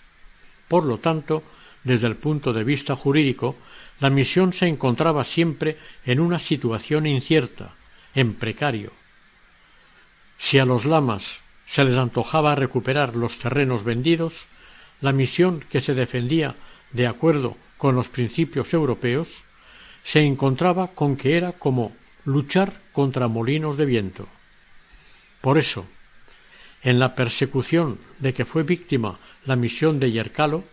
[0.68, 1.44] Por lo tanto,
[1.84, 3.56] desde el punto de vista jurídico,
[4.00, 7.74] la misión se encontraba siempre en una situación incierta,
[8.14, 8.92] en precario,
[10.38, 14.46] si a los lamas se les antojaba recuperar los terrenos vendidos,
[15.02, 16.56] la misión que se defendía
[16.92, 19.44] de acuerdo con los principios europeos
[20.04, 21.92] se encontraba con que era como
[22.24, 24.28] luchar contra molinos de viento.
[25.42, 25.86] Por eso,
[26.84, 30.64] en la persecución de que fue víctima la misión de Yercalo,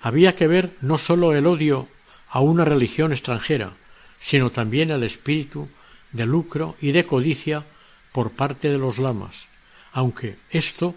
[0.00, 1.88] había que ver no sólo el odio
[2.28, 3.72] a una religión extranjera,
[4.18, 5.68] sino también el espíritu
[6.12, 7.64] de lucro y de codicia
[8.12, 9.46] por parte de los lamas,
[9.92, 10.94] aunque esto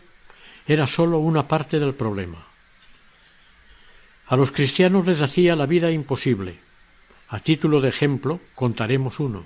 [0.67, 2.45] era sólo una parte del problema.
[4.27, 6.57] A los cristianos les hacía la vida imposible.
[7.29, 9.43] A título de ejemplo contaremos uno.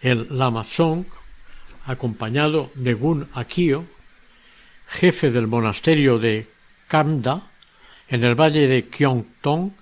[0.00, 1.04] El Lama Song,
[1.88, 3.84] acompañado de Gun Akio,
[4.86, 6.46] jefe del monasterio de
[6.86, 7.42] Kamda,
[8.08, 9.72] en el valle de Kyongtong,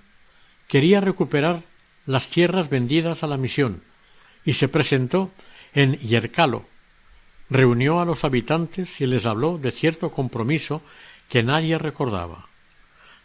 [0.68, 1.62] quería recuperar
[2.06, 3.82] las tierras vendidas a la misión
[4.44, 5.32] y se presentó
[5.74, 6.64] en Yerkalo,
[7.50, 10.82] reunió a los habitantes y les habló de cierto compromiso
[11.28, 12.46] que nadie recordaba.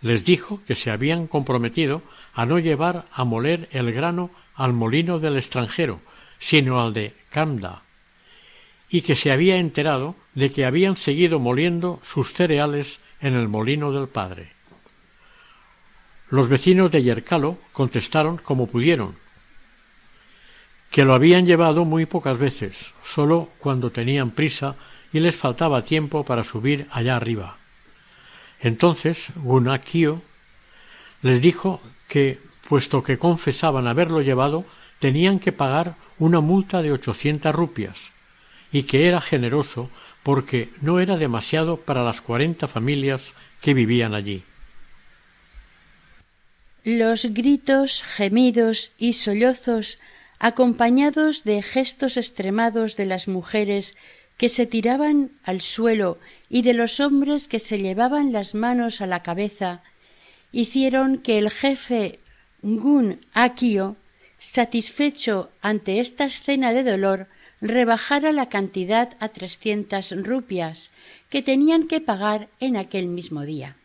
[0.02, 2.02] Les dijo que se habían comprometido
[2.34, 6.00] a no llevar a moler el grano al molino del extranjero,
[6.40, 7.84] sino al de Kamda,
[8.92, 13.94] y que se había enterado de que habían seguido moliendo sus cereales en el molino
[13.94, 14.52] del padre.
[16.30, 19.16] Los vecinos de Yercalo contestaron como pudieron,
[20.92, 24.76] que lo habían llevado muy pocas veces, solo cuando tenían prisa
[25.14, 27.56] y les faltaba tiempo para subir allá arriba.
[28.60, 30.22] Entonces Gunakio
[31.22, 34.66] les dijo que, puesto que confesaban haberlo llevado,
[35.00, 38.12] tenían que pagar una multa de ochocientas rupias,
[38.72, 39.90] y que era generoso
[40.24, 44.44] porque no era demasiado para las cuarenta familias que vivían allí.
[46.84, 50.00] Los gritos, gemidos y sollozos,
[50.40, 53.96] acompañados de gestos extremados de las mujeres
[54.38, 56.18] que se tiraban al suelo
[56.50, 59.84] y de los hombres que se llevaban las manos a la cabeza,
[60.52, 62.20] hicieron que el jefe
[62.64, 63.98] Gun Akio,
[64.40, 67.28] satisfecho ante esta escena de dolor,
[67.62, 70.92] rebajara la cantidad a trescientas rupias
[71.30, 73.76] que tenían que pagar en aquel mismo día.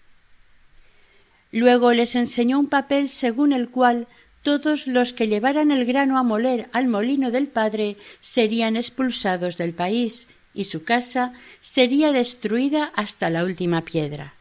[1.53, 4.09] Luego les enseñó un papel según el cual
[4.43, 9.74] todos los que llevaran el grano a moler al molino del padre serían expulsados del
[9.74, 14.35] país y su casa sería destruida hasta la última piedra.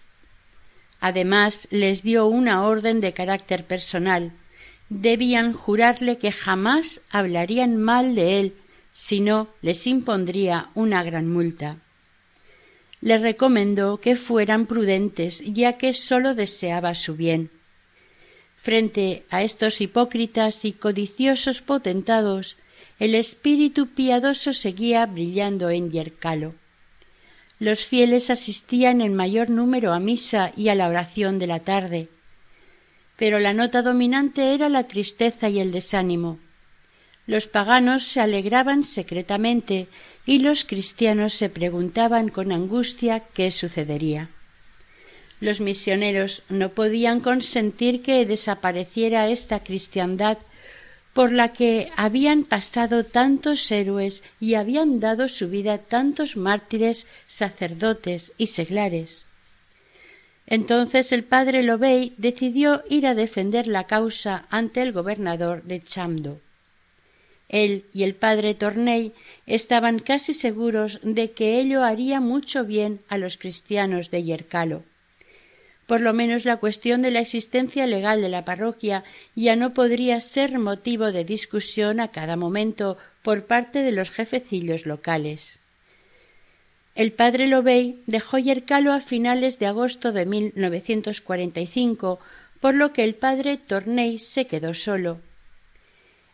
[1.01, 4.31] Además les dio una orden de carácter personal.
[4.89, 8.53] Debían jurarle que jamás hablarían mal de él,
[8.95, 11.77] si no les impondría una gran multa.
[13.01, 17.51] Les recomendó que fueran prudentes, ya que sólo deseaba su bien.
[18.55, 22.55] Frente a estos hipócritas y codiciosos potentados,
[22.97, 26.55] el espíritu piadoso seguía brillando en Yercalo.
[27.59, 32.07] Los fieles asistían en mayor número a misa y a la oración de la tarde,
[33.17, 36.39] pero la nota dominante era la tristeza y el desánimo.
[37.28, 39.88] Los paganos se alegraban secretamente
[40.26, 44.30] y los cristianos se preguntaban con angustia qué sucedería.
[45.39, 50.38] Los misioneros no podían consentir que desapareciera esta cristiandad
[51.13, 58.34] por la que habían pasado tantos héroes y habían dado su vida tantos mártires, sacerdotes
[58.38, 59.26] y seglares.
[60.45, 66.41] Entonces el padre Lobey decidió ir a defender la causa ante el gobernador de Chamdo.
[67.49, 69.13] Él y el padre Torney
[69.45, 74.83] estaban casi seguros de que ello haría mucho bien a los cristianos de Yercalo.
[75.87, 79.03] Por lo menos la cuestión de la existencia legal de la parroquia
[79.35, 84.87] ya no podría ser motivo de discusión a cada momento por parte de los jefecillos
[84.87, 85.59] locales.
[86.95, 92.19] El padre Lobey dejó Yercalo a finales de agosto de 1945,
[92.61, 95.19] por lo que el padre Torney se quedó solo.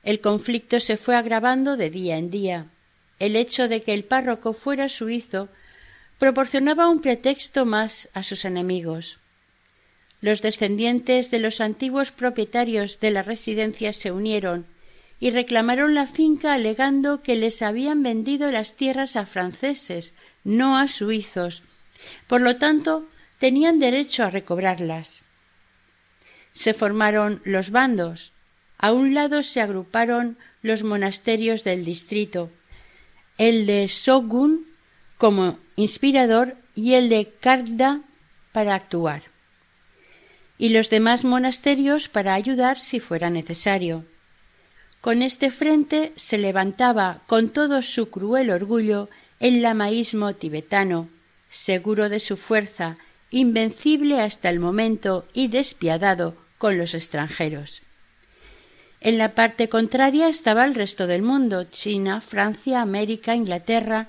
[0.04, 2.68] El conflicto se fue agravando de día en día.
[3.20, 5.50] El hecho de que el párroco fuera suizo
[6.18, 9.20] proporcionaba un pretexto más a sus enemigos.
[10.22, 14.68] Los descendientes de los antiguos propietarios de la residencia se unieron
[15.20, 20.88] y reclamaron la finca alegando que les habían vendido las tierras a franceses, no a
[20.88, 21.64] suizos.
[22.28, 23.08] Por lo tanto,
[23.40, 25.22] tenían derecho a recobrarlas.
[26.54, 28.34] Se formaron los bandos.
[28.82, 32.50] A un lado se agruparon los monasterios del distrito,
[33.38, 34.66] el de Sogun
[35.18, 38.02] como inspirador y el de Karda
[38.52, 39.32] para actuar
[40.62, 44.06] y los demás monasterios para ayudar si fuera necesario.
[45.02, 49.10] Con este frente se levantaba con todo su cruel orgullo
[49.40, 51.10] el lamaísmo tibetano,
[51.50, 52.98] seguro de su fuerza,
[53.32, 57.82] invencible hasta el momento y despiadado con los extranjeros.
[59.02, 64.08] En la parte contraria estaba el resto del mundo China, Francia, América, Inglaterra,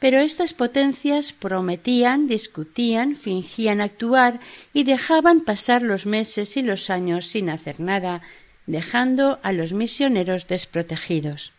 [0.00, 4.40] pero estas potencias prometían, discutían, fingían actuar
[4.72, 8.22] y dejaban pasar los meses y los años sin hacer nada,
[8.66, 11.52] dejando a los misioneros desprotegidos.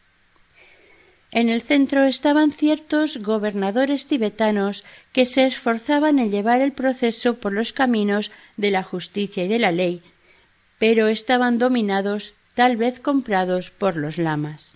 [1.32, 4.84] En el centro estaban ciertos gobernadores tibetanos
[5.14, 9.60] que se esforzaban en llevar el proceso por los caminos de la justicia y de
[9.60, 10.02] la ley,
[10.80, 14.74] pero estaban dominados, tal vez comprados por los lamas.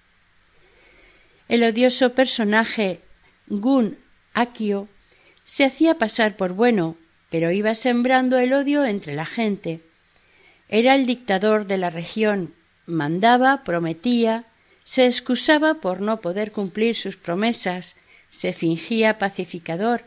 [1.50, 3.02] El odioso personaje
[3.48, 3.98] Gun
[4.34, 4.88] Akio
[5.44, 6.96] se hacía pasar por bueno,
[7.30, 9.82] pero iba sembrando el odio entre la gente.
[10.70, 12.54] Era el dictador de la región,
[12.86, 14.46] mandaba, prometía,
[14.86, 17.98] se excusaba por no poder cumplir sus promesas,
[18.30, 20.06] se fingía pacificador,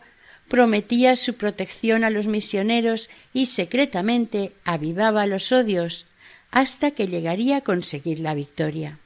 [0.48, 6.06] prometía su protección a los misioneros y secretamente avivaba los odios
[6.50, 8.98] hasta que llegaría a conseguir la victoria.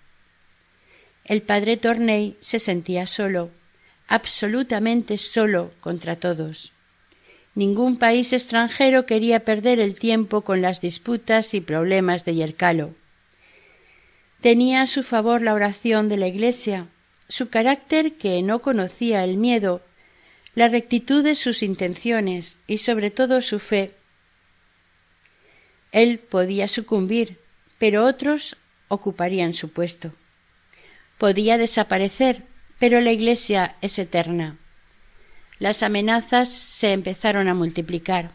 [1.24, 3.50] El padre Torney se sentía solo,
[4.08, 6.72] absolutamente solo contra todos.
[7.54, 12.94] Ningún país extranjero quería perder el tiempo con las disputas y problemas de Yercalo.
[14.40, 16.86] Tenía a su favor la oración de la Iglesia,
[17.28, 19.82] su carácter que no conocía el miedo,
[20.54, 23.92] la rectitud de sus intenciones y sobre todo su fe.
[25.92, 27.38] Él podía sucumbir,
[27.78, 28.56] pero otros
[28.88, 30.12] ocuparían su puesto.
[31.18, 32.42] Podía desaparecer,
[32.78, 34.56] pero la Iglesia es eterna.
[35.58, 38.30] Las amenazas se empezaron a multiplicar.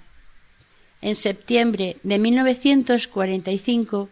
[1.01, 4.09] En septiembre de 1945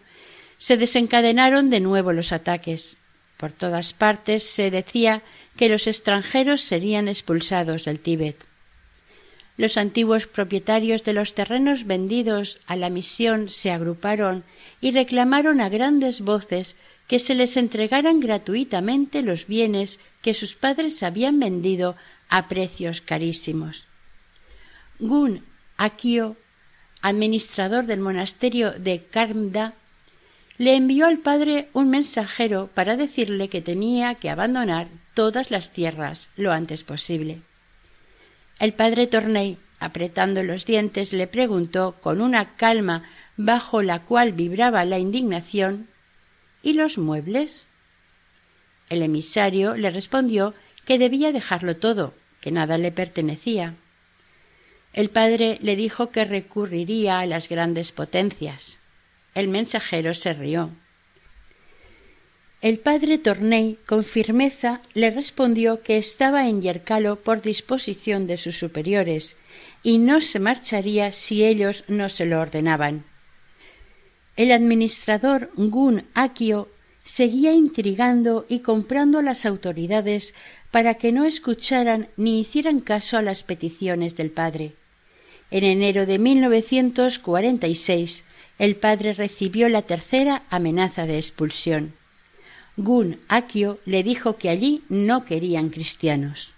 [0.57, 2.97] se desencadenaron de nuevo los ataques.
[3.37, 5.21] Por todas partes se decía
[5.57, 8.43] que los extranjeros serían expulsados del Tíbet.
[9.55, 14.43] Los antiguos propietarios de los terrenos vendidos a la misión se agruparon
[14.81, 16.75] y reclamaron a grandes voces
[17.07, 21.95] que se les entregaran gratuitamente los bienes que sus padres habían vendido
[22.29, 23.85] a precios carísimos.
[24.99, 25.43] Gun
[25.77, 26.35] Akio,
[27.01, 29.73] administrador del monasterio de Karmda,
[30.57, 36.29] le envió al padre un mensajero para decirle que tenía que abandonar todas las tierras
[36.37, 37.41] lo antes posible.
[38.59, 43.03] El padre Torney, apretando los dientes, le preguntó con una calma
[43.37, 45.87] bajo la cual vibraba la indignación
[46.63, 47.65] ¿Y los muebles?
[48.89, 50.53] El emisario le respondió
[50.85, 53.75] que debía dejarlo todo, que nada le pertenecía.
[54.93, 58.77] El padre le dijo que recurriría a las grandes potencias.
[59.35, 60.69] El mensajero se rió.
[62.63, 68.57] El padre Torney, con firmeza, le respondió que estaba en Yercalo por disposición de sus
[68.57, 69.35] superiores
[69.83, 73.03] y no se marcharía si ellos no se lo ordenaban.
[74.37, 76.69] El administrador Gun Akio
[77.03, 80.33] seguía intrigando y comprando las autoridades
[80.71, 84.71] para que no escucharan ni hicieran caso a las peticiones del padre.
[85.51, 88.23] En enero de 1946,
[88.57, 92.01] el padre recibió la tercera amenaza de expulsión.
[92.75, 96.53] Gun Akio le dijo que allí no querían cristianos.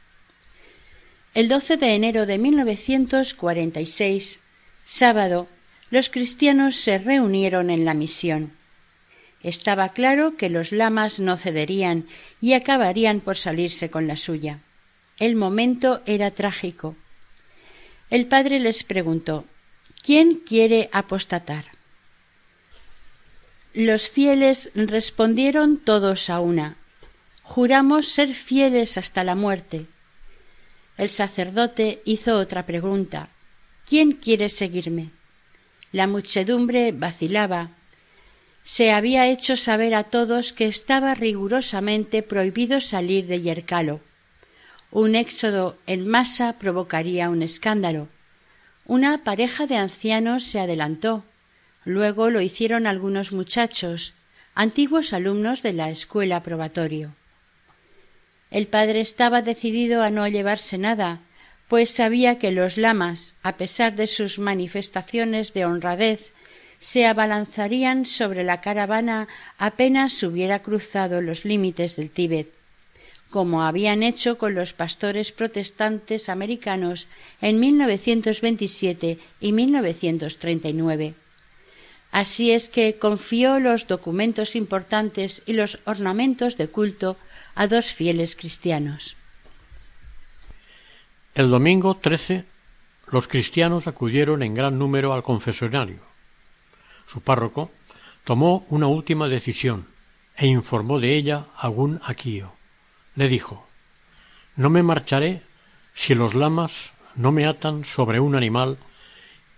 [1.34, 4.40] El 12 de enero de 1946,
[4.86, 5.48] sábado,
[5.92, 8.52] los cristianos se reunieron en la misión.
[9.44, 12.06] Estaba claro que los lamas no cederían
[12.42, 14.60] y acabarían por salirse con la suya.
[15.20, 16.96] El momento era trágico.
[18.10, 19.46] El padre les preguntó
[20.02, 21.75] ¿Quién quiere apostatar?
[23.76, 26.78] Los fieles respondieron todos a una
[27.44, 29.86] Juramos ser fieles hasta la muerte.
[30.98, 33.28] El sacerdote hizo otra pregunta
[33.86, 35.10] ¿Quién quiere seguirme?
[35.92, 37.72] La muchedumbre vacilaba,
[38.64, 44.00] se había hecho saber a todos que estaba rigurosamente prohibido salir de Yercalo.
[44.90, 48.08] Un éxodo en masa provocaría un escándalo.
[48.86, 51.26] Una pareja de ancianos se adelantó.
[51.86, 54.14] Luego lo hicieron algunos muchachos,
[54.56, 57.14] antiguos alumnos de la escuela probatorio.
[58.50, 61.20] El padre estaba decidido a no llevarse nada,
[61.68, 66.32] pues sabía que los lamas, a pesar de sus manifestaciones de honradez,
[66.80, 69.28] se abalanzarían sobre la caravana
[69.58, 72.52] apenas hubiera cruzado los límites del Tíbet,
[73.30, 77.08] como habían hecho con los pastores protestantes americanos
[77.42, 81.14] en 1927 y 1939.
[82.16, 87.18] Así es que confió los documentos importantes y los ornamentos de culto
[87.56, 89.18] a dos fieles cristianos.
[91.34, 92.46] El domingo 13
[93.12, 96.00] los cristianos acudieron en gran número al confesionario
[97.06, 97.70] su párroco,
[98.24, 99.86] tomó una última decisión
[100.38, 102.54] e informó de ella a Gun Akio.
[103.16, 103.68] Le dijo
[104.56, 105.42] No me marcharé
[105.94, 108.78] si los lamas no me atan sobre un animal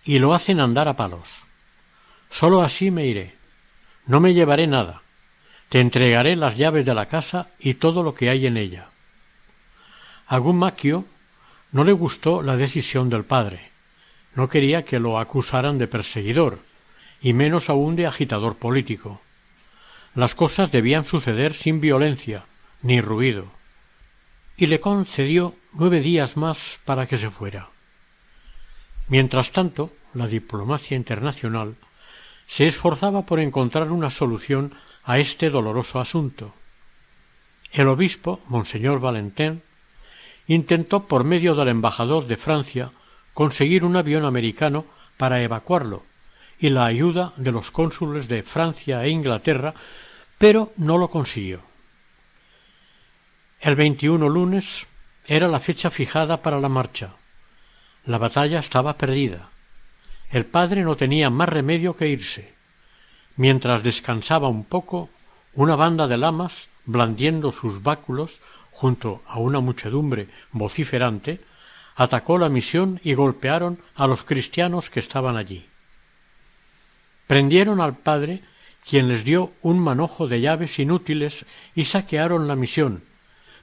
[0.03, 1.46] y lo hacen andar a palos.
[2.29, 3.35] Sólo así me iré.
[4.05, 5.01] No me llevaré nada.
[5.69, 8.87] Te entregaré las llaves de la casa y todo lo que hay en ella.
[10.27, 11.05] A Gun Akio
[11.71, 13.69] no le gustó la decisión del padre.
[14.35, 16.59] No quería que lo acusaran de perseguidor,
[17.21, 19.21] y menos aún de agitador político.
[20.15, 22.45] Las cosas debían suceder sin violencia
[22.81, 23.45] ni ruido,
[24.55, 27.69] y le concedió nueve días más para que se fuera.
[29.07, 31.75] Mientras tanto, la diplomacia internacional
[32.47, 34.73] se esforzaba por encontrar una solución
[35.03, 36.53] a este doloroso asunto.
[37.71, 39.61] El obispo, Monseñor Valentin,
[40.47, 42.91] intentó por medio del embajador de Francia
[43.33, 44.85] conseguir un avión americano
[45.17, 46.03] para evacuarlo,
[46.59, 49.73] y la ayuda de los cónsules de Francia e Inglaterra,
[50.37, 51.61] pero no lo consiguió.
[53.59, 54.87] El 21 lunes
[55.25, 57.15] era la fecha fijada para la marcha.
[58.05, 59.49] La batalla estaba perdida.
[60.29, 62.53] El padre no tenía más remedio que irse.
[63.37, 65.09] Mientras descansaba un poco,
[65.53, 71.39] una banda de lamas, blandiendo sus báculos junto a una muchedumbre vociferante,
[71.95, 75.65] atacó la misión y golpearon a los cristianos que estaban allí.
[77.25, 78.41] Prendieron al padre,
[78.87, 83.03] quien les dio un manojo de llaves inútiles y saquearon la misión,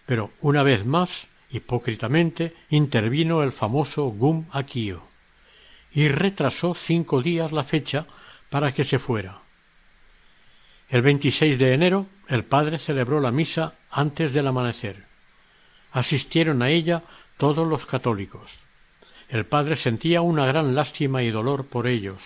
[0.06, 5.13] pero una vez más, hipócritamente, intervino el famoso Gum Akio
[5.94, 8.06] y retrasó cinco días la fecha
[8.50, 9.38] para que se fuera.
[10.90, 15.04] El 26 de enero el padre celebró la misa antes del amanecer.
[15.92, 17.02] Asistieron a ella
[17.38, 18.58] todos los católicos.
[19.28, 22.22] El padre sentía una gran lástima y dolor por ellos.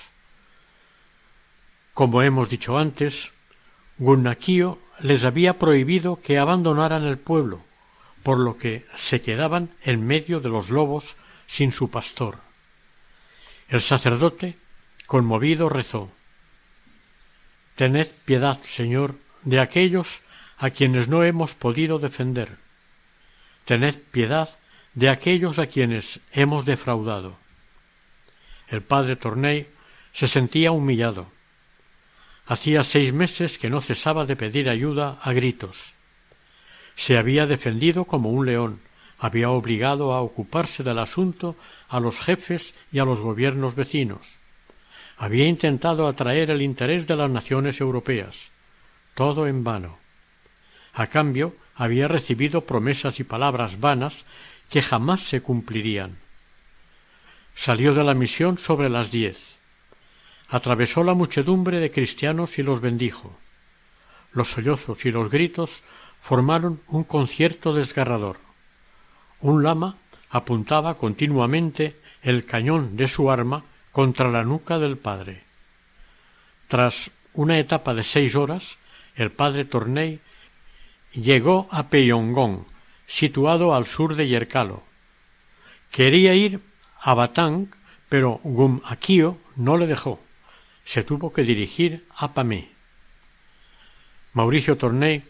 [1.92, 3.30] Como hemos dicho antes,
[3.98, 7.60] Gunnakio les había prohibido que abandonaran el pueblo,
[8.22, 11.16] por lo que se quedaban en medio de los lobos
[11.46, 12.47] sin su pastor.
[13.68, 14.56] El sacerdote,
[15.06, 16.10] conmovido, rezó
[17.78, 19.14] Tened piedad, Señor,
[19.44, 20.20] de aquellos
[20.58, 22.56] a quienes no hemos podido defender.
[23.66, 24.48] Tened piedad
[24.94, 27.36] de aquellos a quienes hemos defraudado.
[28.66, 29.68] El padre Torney
[30.12, 31.30] se sentía humillado.
[32.46, 35.92] Hacía seis meses que no cesaba de pedir ayuda a gritos.
[36.96, 38.80] Se había defendido como un león,
[39.18, 41.56] había obligado a ocuparse del asunto
[41.88, 44.38] a los jefes y a los gobiernos vecinos
[45.18, 48.50] había intentado atraer el interés de las naciones europeas.
[49.14, 49.98] Todo en vano.
[50.94, 54.24] A cambio, había recibido promesas y palabras vanas
[54.70, 56.16] que jamás se cumplirían.
[57.56, 59.56] Salió de la misión sobre las diez.
[60.48, 63.36] Atravesó la muchedumbre de cristianos y los bendijo.
[64.32, 65.82] Los sollozos y los gritos
[66.22, 68.38] formaron un concierto desgarrador.
[69.40, 69.96] Un lama
[70.30, 75.42] apuntaba continuamente el cañón de su arma contra la nuca del padre.
[76.68, 78.76] Tras una etapa de seis horas,
[79.14, 80.20] el padre Torney
[81.12, 82.64] llegó a Peyongong,
[83.06, 84.82] situado al sur de Yerkalo.
[85.90, 86.60] Quería ir
[87.00, 87.68] a Batang,
[88.08, 90.20] pero Gum Akio no le dejó.
[90.84, 92.70] Se tuvo que dirigir a Pamé.
[94.34, 95.22] Mauricio Torney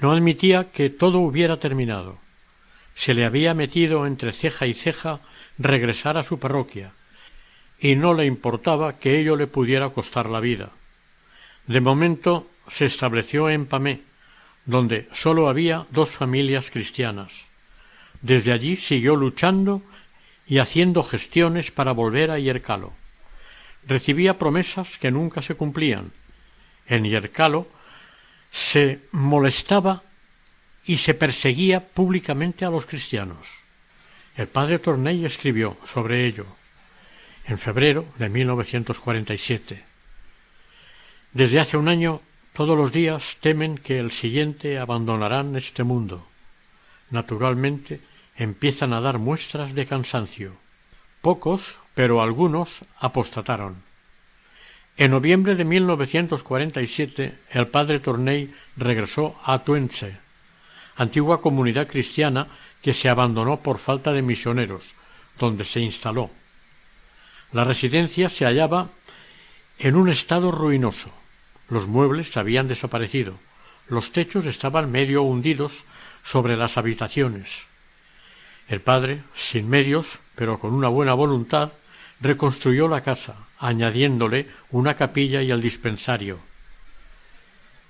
[0.00, 2.23] no admitía que todo hubiera terminado.
[2.94, 5.20] Se le había metido entre ceja y ceja
[5.58, 6.92] regresar a su parroquia,
[7.78, 10.70] y no le importaba que ello le pudiera costar la vida.
[11.66, 14.00] De momento se estableció en Pamé,
[14.66, 17.44] donde sólo había dos familias cristianas.
[18.22, 19.82] Desde allí siguió luchando
[20.46, 22.92] y haciendo gestiones para volver a Yercalo.
[23.86, 26.12] Recibía promesas que nunca se cumplían.
[26.86, 27.66] En Yercalo
[28.50, 30.03] se molestaba
[30.86, 33.48] y se perseguía públicamente a los cristianos.
[34.36, 36.46] El padre Torney escribió sobre ello
[37.46, 39.84] en febrero de 1947.
[41.32, 42.20] Desde hace un año,
[42.52, 46.26] todos los días temen que el siguiente abandonarán este mundo.
[47.10, 48.00] Naturalmente,
[48.36, 50.52] empiezan a dar muestras de cansancio.
[51.20, 53.82] Pocos, pero algunos, apostataron.
[54.96, 60.16] En noviembre de 1947, el padre Torney regresó a Tuense,
[60.96, 62.46] antigua comunidad cristiana
[62.82, 64.94] que se abandonó por falta de misioneros,
[65.38, 66.30] donde se instaló.
[67.52, 68.88] La residencia se hallaba
[69.78, 71.10] en un estado ruinoso.
[71.68, 73.34] Los muebles habían desaparecido.
[73.88, 75.84] Los techos estaban medio hundidos
[76.22, 77.64] sobre las habitaciones.
[78.68, 81.72] El padre, sin medios, pero con una buena voluntad,
[82.20, 86.38] reconstruyó la casa, añadiéndole una capilla y el dispensario.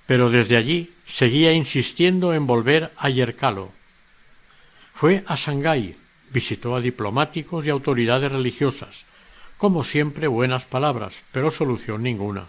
[0.07, 3.71] Pero desde allí seguía insistiendo en volver a Yercalo.
[4.93, 5.95] Fue a Shanghái,
[6.31, 9.05] visitó a diplomáticos y autoridades religiosas,
[9.57, 12.45] como siempre buenas palabras, pero solución ninguna.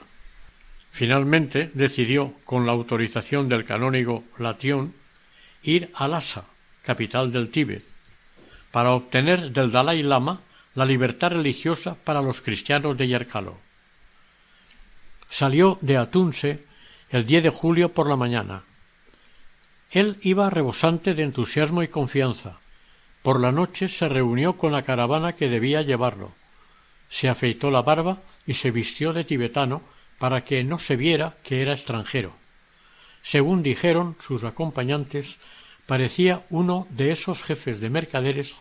[0.92, 4.94] Finalmente decidió, con la autorización del canónigo Latión,
[5.62, 6.44] ir a Lhasa,
[6.82, 7.84] capital del Tíbet,
[8.70, 10.40] para obtener del Dalai Lama
[10.74, 13.58] la libertad religiosa para los cristianos de Yerkalo.
[15.28, 16.64] Salió de Atunse
[17.10, 18.62] el 10 de julio por la mañana.
[19.90, 22.58] Él iba rebosante de entusiasmo y confianza.
[23.22, 26.32] Por la noche se reunió con la caravana que debía llevarlo
[27.08, 29.82] se afeitó la barba y se vistió de tibetano
[30.18, 32.32] para que no se viera que era extranjero.
[33.22, 35.36] Según dijeron sus acompañantes,
[35.86, 38.54] parecía uno de esos jefes de mercaderes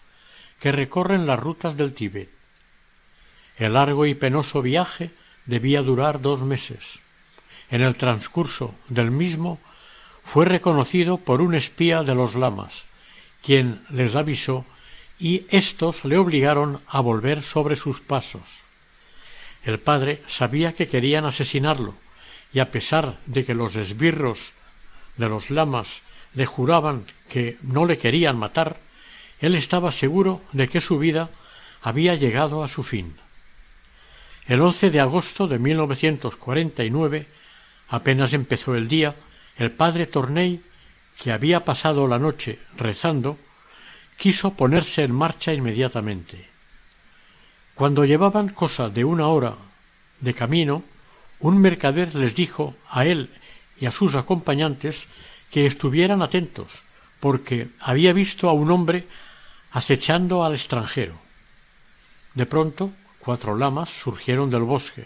[0.59, 2.29] que recorren las rutas del Tíbet.
[3.57, 5.11] El largo y penoso viaje
[5.45, 6.99] debía durar dos meses.
[7.69, 9.59] En el transcurso del mismo
[10.23, 12.85] fue reconocido por un espía de los lamas,
[13.43, 14.65] quien les avisó
[15.19, 18.61] y éstos le obligaron a volver sobre sus pasos.
[19.63, 21.95] El padre sabía que querían asesinarlo,
[22.53, 24.53] y a pesar de que los esbirros
[25.17, 26.01] de los lamas
[26.33, 28.77] le juraban que no le querían matar,
[29.39, 31.29] él estaba seguro de que su vida
[31.81, 33.15] había llegado a su fin.
[34.47, 37.27] El 11 de agosto de 1949,
[37.89, 39.15] apenas empezó el día,
[39.57, 40.61] el padre Torney,
[41.19, 43.37] que había pasado la noche rezando,
[44.17, 46.47] quiso ponerse en marcha inmediatamente.
[47.73, 49.55] Cuando llevaban cosa de una hora
[50.19, 50.83] de camino,
[51.39, 53.29] un mercader les dijo a él
[53.79, 55.07] y a sus acompañantes
[55.51, 56.83] que estuvieran atentos,
[57.19, 59.07] porque había visto a un hombre
[59.71, 61.15] acechando al extranjero.
[62.33, 65.05] De pronto, cuatro lamas surgieron del bosque,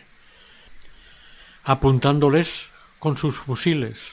[1.63, 2.67] apuntándoles
[2.99, 4.11] con sus fusiles.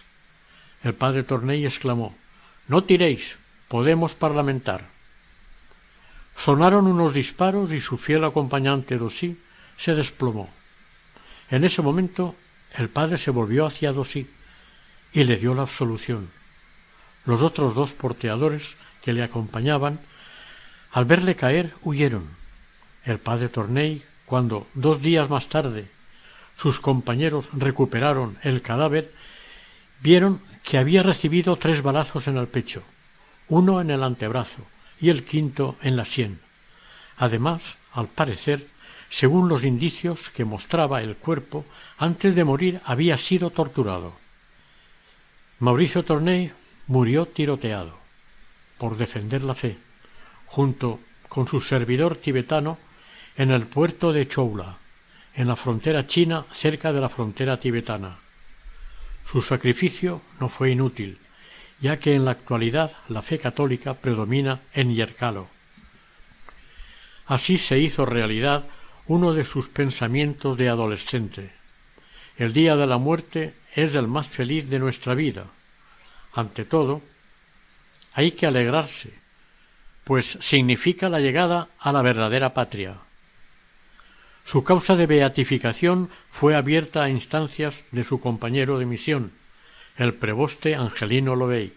[0.82, 2.14] El padre Torney exclamó
[2.68, 3.36] No tiréis,
[3.68, 4.84] podemos parlamentar.
[6.36, 9.40] Sonaron unos disparos y su fiel acompañante Dosí
[9.76, 10.48] se desplomó.
[11.50, 12.34] En ese momento
[12.74, 14.28] el padre se volvió hacia Dosí
[15.12, 16.28] y le dio la absolución.
[17.24, 19.98] Los otros dos porteadores que le acompañaban,
[20.92, 22.24] al verle caer, huyeron.
[23.04, 25.88] El padre Torney, cuando dos días más tarde
[26.56, 29.12] sus compañeros recuperaron el cadáver,
[30.00, 32.82] vieron que había recibido tres balazos en el pecho,
[33.48, 34.66] uno en el antebrazo
[35.00, 36.40] y el quinto en la sien.
[37.18, 38.66] Además, al parecer,
[39.08, 41.64] según los indicios que mostraba el cuerpo,
[41.98, 44.14] antes de morir había sido torturado.
[45.60, 46.52] Mauricio Torney
[46.86, 47.96] murió tiroteado
[48.78, 49.78] por defender la fe,
[50.46, 52.78] junto con su servidor tibetano
[53.36, 54.76] en el puerto de Choula,
[55.36, 58.16] en la frontera china cerca de la frontera tibetana.
[59.30, 61.18] Su sacrificio no fue inútil,
[61.80, 65.48] ya que en la actualidad la fe católica predomina en Yerkalo.
[67.26, 68.64] Así se hizo realidad
[69.06, 71.52] uno de sus pensamientos de adolescente.
[72.38, 75.46] El día de la muerte es el más feliz de nuestra vida.
[76.32, 77.02] Ante todo,
[78.14, 79.12] hay que alegrarse,
[80.04, 83.05] pues significa la llegada a la verdadera patria.
[84.46, 89.32] Su causa de beatificación fue abierta a instancias de su compañero de misión,
[89.96, 91.72] el preboste Angelino Lobey,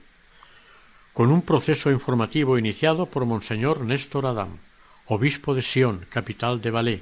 [1.13, 4.49] con un proceso informativo iniciado por Monseñor Néstor Adam,
[5.07, 7.01] obispo de Sion, capital de Valais,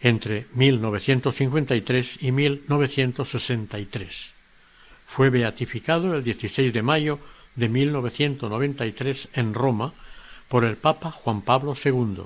[0.00, 4.30] entre 1953 y 1963.
[5.08, 7.18] Fue beatificado el 16 de mayo
[7.56, 9.92] de 1993 en Roma
[10.48, 12.22] por el Papa Juan Pablo II.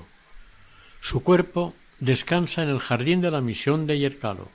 [1.00, 4.48] Su cuerpo descansa en el Jardín de la Misión de Yercalo.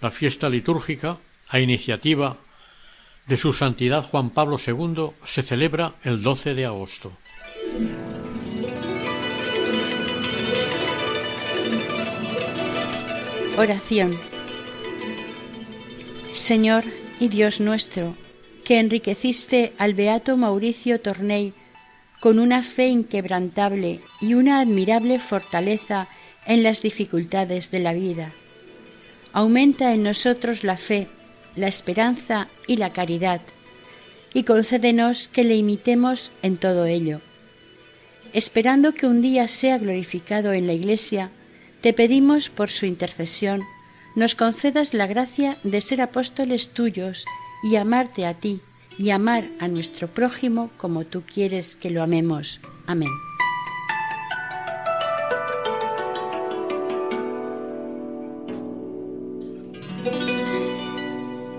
[0.00, 1.18] La fiesta litúrgica,
[1.48, 2.36] a iniciativa
[3.26, 7.12] de su Santidad Juan Pablo II, se celebra el 12 de agosto.
[13.56, 14.12] Oración.
[16.32, 16.84] Señor
[17.20, 18.16] y Dios nuestro,
[18.64, 21.52] que enriqueciste al beato Mauricio Torney
[22.22, 26.06] con una fe inquebrantable y una admirable fortaleza
[26.46, 28.30] en las dificultades de la vida.
[29.32, 31.08] Aumenta en nosotros la fe,
[31.56, 33.40] la esperanza y la caridad,
[34.32, 37.20] y concédenos que le imitemos en todo ello.
[38.32, 41.30] Esperando que un día sea glorificado en la Iglesia,
[41.80, 43.62] te pedimos por su intercesión,
[44.14, 47.24] nos concedas la gracia de ser apóstoles tuyos
[47.64, 48.60] y amarte a ti
[48.98, 52.60] y amar a nuestro prójimo como tú quieres que lo amemos.
[52.86, 53.10] Amén.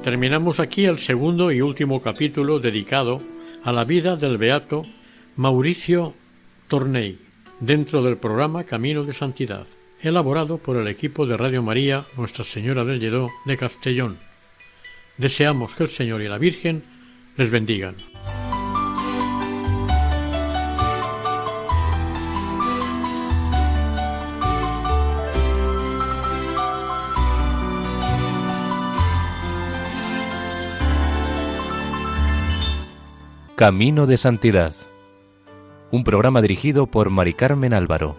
[0.04, 3.22] Terminamos aquí el segundo y último capítulo dedicado
[3.64, 4.86] a la vida del beato
[5.38, 6.14] Mauricio
[6.68, 7.18] Tornei
[7.62, 9.66] dentro del programa Camino de Santidad
[10.04, 14.18] elaborado por el equipo de Radio María Nuestra Señora del Lledó de Castellón.
[15.18, 16.84] Deseamos que el Señor y la Virgen
[17.38, 17.96] les bendigan.
[33.56, 34.74] Camino de Santidad.
[35.92, 38.16] Un programa dirigido por Mari Carmen Álvaro.